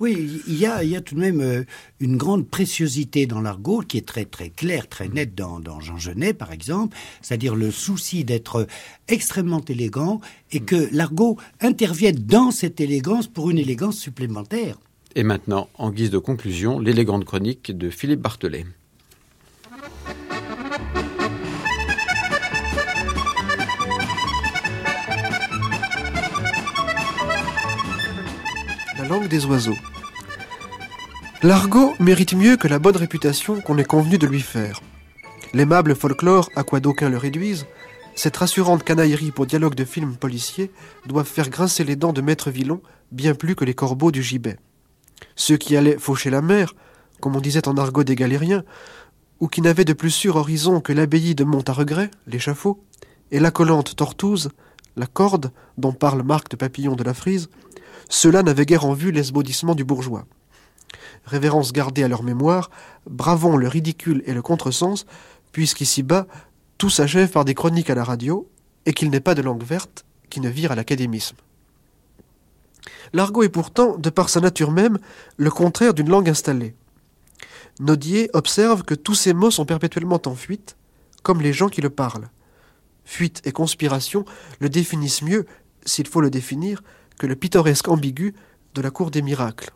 [0.00, 1.64] Oui, il y, a, il y a tout de même euh,
[2.00, 5.96] une grande préciosité dans l'argot qui est très très claire, très nette dans, dans Jean
[5.96, 8.66] Genet par exemple, c'est-à-dire le souci d'être
[9.06, 10.20] extrêmement élégant
[10.52, 14.76] et que l'argot intervienne dans cette élégance pour une élégance supplémentaire.
[15.14, 18.66] Et maintenant, en guise de conclusion, l'élégante chronique de Philippe Barthelet.
[29.16, 29.76] Des oiseaux.
[31.42, 34.82] L'argot mérite mieux que la bonne réputation qu'on est convenu de lui faire.
[35.54, 37.66] L'aimable folklore, à quoi d'aucuns le réduisent,
[38.14, 40.70] cette rassurante canaillerie pour dialogue de films policiers
[41.06, 44.58] doivent faire grincer les dents de Maître Villon bien plus que les corbeaux du gibet.
[45.36, 46.74] Ceux qui allaient faucher la mer,
[47.20, 48.64] comme on disait en argot des galériens,
[49.40, 52.84] ou qui n'avaient de plus sûr horizon que l'abbaye de Mont à regret, l'échafaud,
[53.30, 54.50] et la collante tortouse,
[54.96, 57.48] la corde, dont parle Marc de Papillon de la Frise,
[58.08, 60.26] ceux-là n'avaient guère en vue l'esbaudissement du bourgeois.
[61.24, 62.70] Révérence gardée à leur mémoire,
[63.06, 65.06] bravons le ridicule et le contresens,
[65.52, 66.26] puisqu'ici-bas,
[66.78, 68.48] tout s'achève par des chroniques à la radio,
[68.86, 71.36] et qu'il n'est pas de langue verte qui ne vire à l'académisme.
[73.12, 74.98] L'argot est pourtant, de par sa nature même,
[75.36, 76.74] le contraire d'une langue installée.
[77.80, 80.76] Nodier observe que tous ces mots sont perpétuellement en fuite,
[81.22, 82.28] comme les gens qui le parlent.
[83.04, 84.24] Fuite et conspiration
[84.60, 85.46] le définissent mieux,
[85.84, 86.82] s'il faut le définir,
[87.18, 88.34] que le pittoresque ambigu
[88.74, 89.70] de la cour des miracles.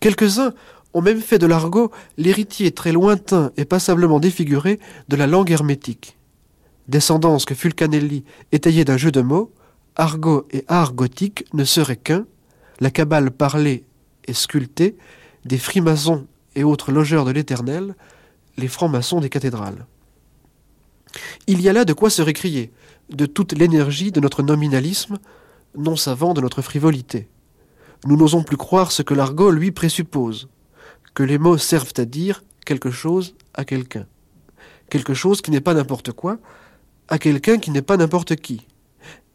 [0.00, 0.52] Quelques-uns
[0.92, 4.78] ont même fait de l'argot l'héritier très lointain et passablement défiguré
[5.08, 6.16] de la langue hermétique.
[6.88, 9.52] Descendance que Fulcanelli étayait d'un jeu de mots,
[9.96, 12.26] argot et art gothique ne seraient qu'un,
[12.80, 13.84] la cabale parlée
[14.26, 14.96] et sculptée
[15.44, 17.94] des frimasons et autres logeurs de l'éternel,
[18.56, 19.86] les francs-maçons des cathédrales.
[21.46, 22.72] Il y a là de quoi se récrier,
[23.10, 25.18] de toute l'énergie de notre nominalisme,
[25.76, 27.28] non savant de notre frivolité.
[28.06, 30.48] Nous n'osons plus croire ce que l'argot lui présuppose,
[31.14, 34.06] que les mots servent à dire quelque chose à quelqu'un.
[34.90, 36.38] Quelque chose qui n'est pas n'importe quoi,
[37.08, 38.66] à quelqu'un qui n'est pas n'importe qui.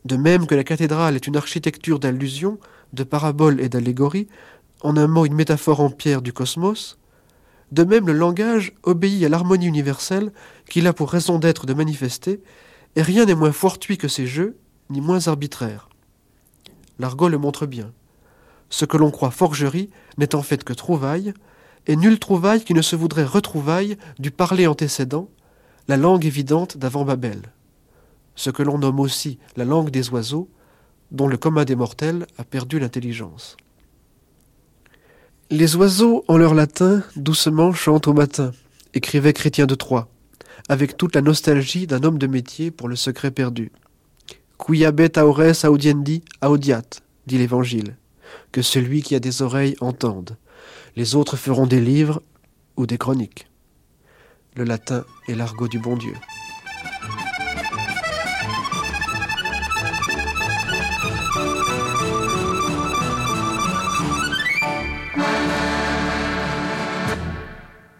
[0.05, 2.59] De même que la cathédrale est une architecture d'allusions,
[2.93, 4.27] de paraboles et d'allégories,
[4.81, 6.97] en un mot une métaphore en pierre du cosmos,
[7.71, 10.31] de même le langage obéit à l'harmonie universelle
[10.69, 12.41] qu'il a pour raison d'être de manifester,
[12.95, 14.57] et rien n'est moins fortuit que ces jeux,
[14.89, 15.88] ni moins arbitraire.
[16.99, 17.91] L'argot le montre bien.
[18.69, 21.33] Ce que l'on croit forgerie n'est en fait que trouvaille,
[21.87, 25.29] et nulle trouvaille qui ne se voudrait retrouvaille du parler antécédent,
[25.87, 27.41] la langue évidente d'avant Babel.
[28.35, 30.49] Ce que l'on nomme aussi la langue des oiseaux,
[31.11, 33.57] dont le commun des mortels a perdu l'intelligence.
[35.49, 38.51] Les oiseaux, en leur latin, doucement chantent au matin,
[38.93, 40.07] écrivait Chrétien de Troyes,
[40.67, 43.71] avec toute la nostalgie d'un homme de métier pour le secret perdu.
[44.59, 46.83] Quia aures audiendi audiat,
[47.25, 47.95] dit l'Évangile,
[48.51, 50.37] que celui qui a des oreilles entende.
[50.97, 52.21] Les autres feront des livres
[52.75, 53.47] ou des chroniques.
[54.55, 56.13] Le latin est l'argot du bon Dieu.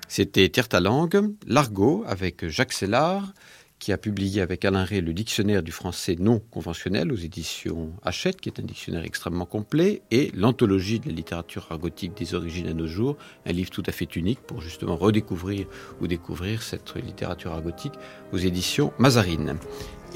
[0.10, 3.34] C'était Tire ta langue, l'argot avec Jacques Sellard,
[3.80, 8.41] qui a publié avec Alain Ré le dictionnaire du français non conventionnel aux éditions Hachette,
[8.41, 12.73] qui est un dictionnaire extrêmement complet, et l'anthologie de la littérature argotique des origines à
[12.73, 15.65] nos jours, un livre tout à fait unique pour justement redécouvrir
[16.01, 17.93] ou découvrir cette littérature argotique
[18.34, 19.57] aux éditions Mazarine.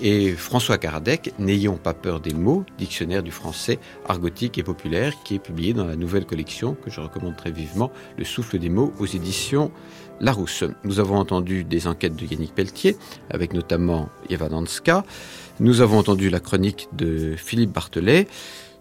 [0.02, 5.36] Et François Kardec, N'ayons pas peur des mots, dictionnaire du français argotique et populaire, qui
[5.36, 8.92] est publié dans la nouvelle collection que je recommande très vivement, Le souffle des mots
[9.00, 9.72] aux éditions
[10.20, 10.64] Larousse.
[10.84, 12.98] Nous avons entendu des enquêtes de Yannick Pelletier,
[13.30, 15.04] avec notamment Eva Danska.
[15.60, 18.28] Nous avons entendu la chronique de Philippe Bartelet.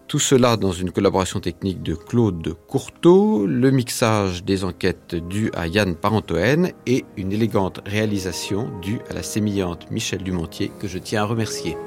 [0.07, 5.67] Tout cela dans une collaboration technique de Claude Courteau, le mixage des enquêtes dû à
[5.67, 11.23] Yann Parentoen et une élégante réalisation due à la sémillante Michel Dumontier que je tiens
[11.23, 11.77] à remercier.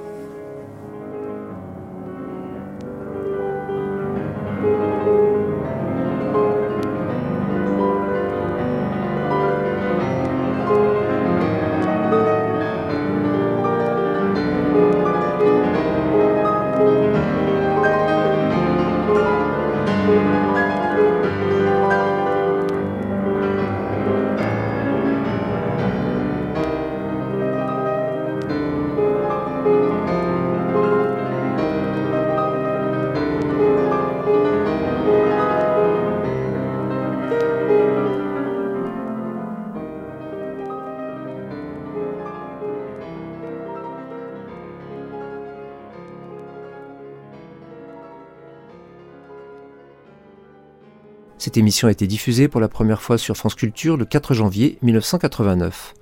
[51.46, 54.78] Cette émission a été diffusée pour la première fois sur France Culture le 4 janvier
[54.82, 55.94] 1989.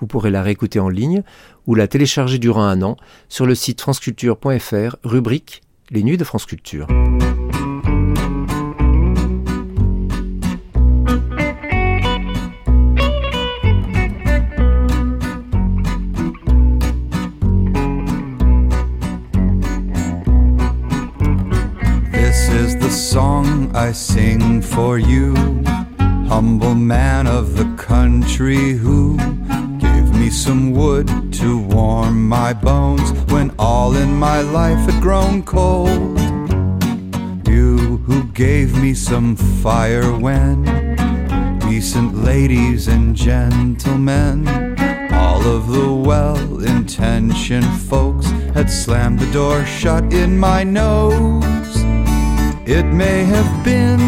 [0.00, 1.22] Vous pourrez la réécouter en ligne
[1.68, 2.96] ou la télécharger durant un an
[3.28, 5.60] sur le site franceculture.fr, rubrique
[5.92, 6.88] Les Nuits de France Culture.
[28.40, 29.18] Country who
[29.76, 35.42] gave me some wood to warm my bones when all in my life had grown
[35.42, 36.18] cold.
[37.46, 40.64] You who gave me some fire when
[41.58, 44.48] decent ladies and gentlemen,
[45.12, 51.76] all of the well intentioned folks had slammed the door shut in my nose.
[52.66, 54.00] It may have been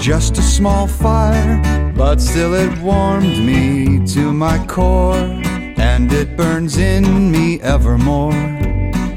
[0.00, 6.76] just a small fire, but still it warmed me to my core, and it burns
[6.78, 8.32] in me evermore,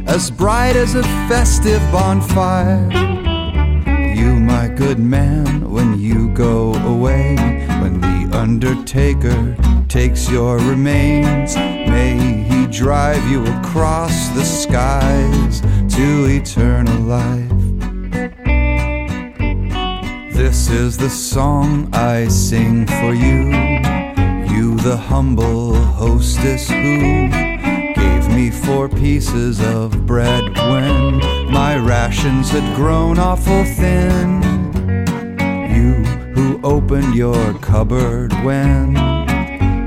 [0.08, 2.90] as bright as a festive bonfire.
[4.16, 7.36] You, my good man, when you go away,
[7.82, 9.56] when the undertaker
[9.88, 12.18] takes your remains, may
[12.50, 15.62] he drive you across the skies
[15.96, 17.47] to eternal life.
[20.38, 23.48] This is the song I sing for you,
[24.54, 27.28] you, the humble hostess who
[27.96, 31.18] gave me four pieces of bread when
[31.52, 34.44] my rations had grown awful thin.
[35.74, 38.94] You who opened your cupboard when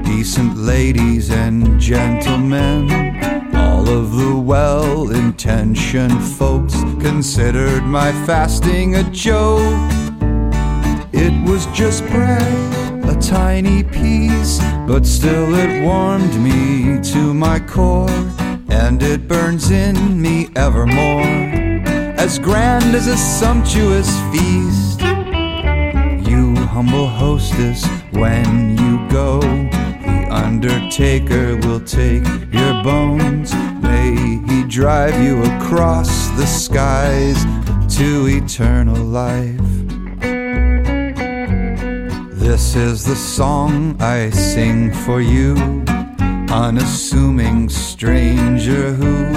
[0.02, 9.99] decent ladies and gentlemen, all of the well intentioned folks considered my fasting a joke.
[11.22, 18.08] It was just bread, a tiny piece, but still it warmed me to my core,
[18.70, 21.20] and it burns in me evermore,
[22.16, 25.02] as grand as a sumptuous feast.
[26.26, 33.52] You humble hostess, when you go, the undertaker will take your bones.
[33.82, 37.44] May he drive you across the skies
[37.96, 39.69] to eternal life.
[42.50, 45.54] This is the song I sing for you,
[46.50, 49.32] unassuming stranger who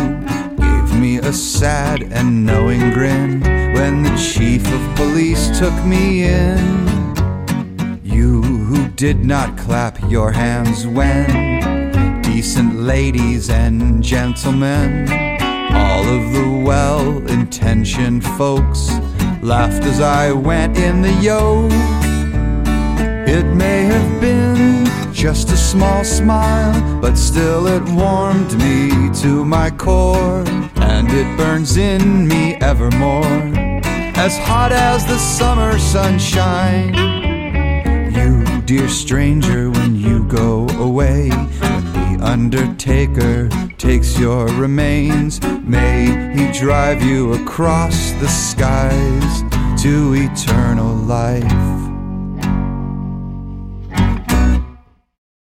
[0.55, 3.41] gave me a sad and knowing grin
[3.75, 6.57] when the chief of police took me in.
[8.03, 15.07] You who did not clap your hands when decent ladies and gentlemen,
[15.71, 18.89] all of the well intentioned folks,
[19.43, 22.12] laughed as I went in the yoke.
[23.33, 29.71] It may have been just a small smile, but still it warmed me to my
[29.71, 30.43] core,
[30.75, 33.25] and it burns in me evermore,
[34.15, 36.93] as hot as the summer sunshine.
[38.13, 46.05] You, dear stranger, when you go away, when the undertaker takes your remains, may
[46.35, 49.41] he drive you across the skies
[49.81, 51.92] to eternal life.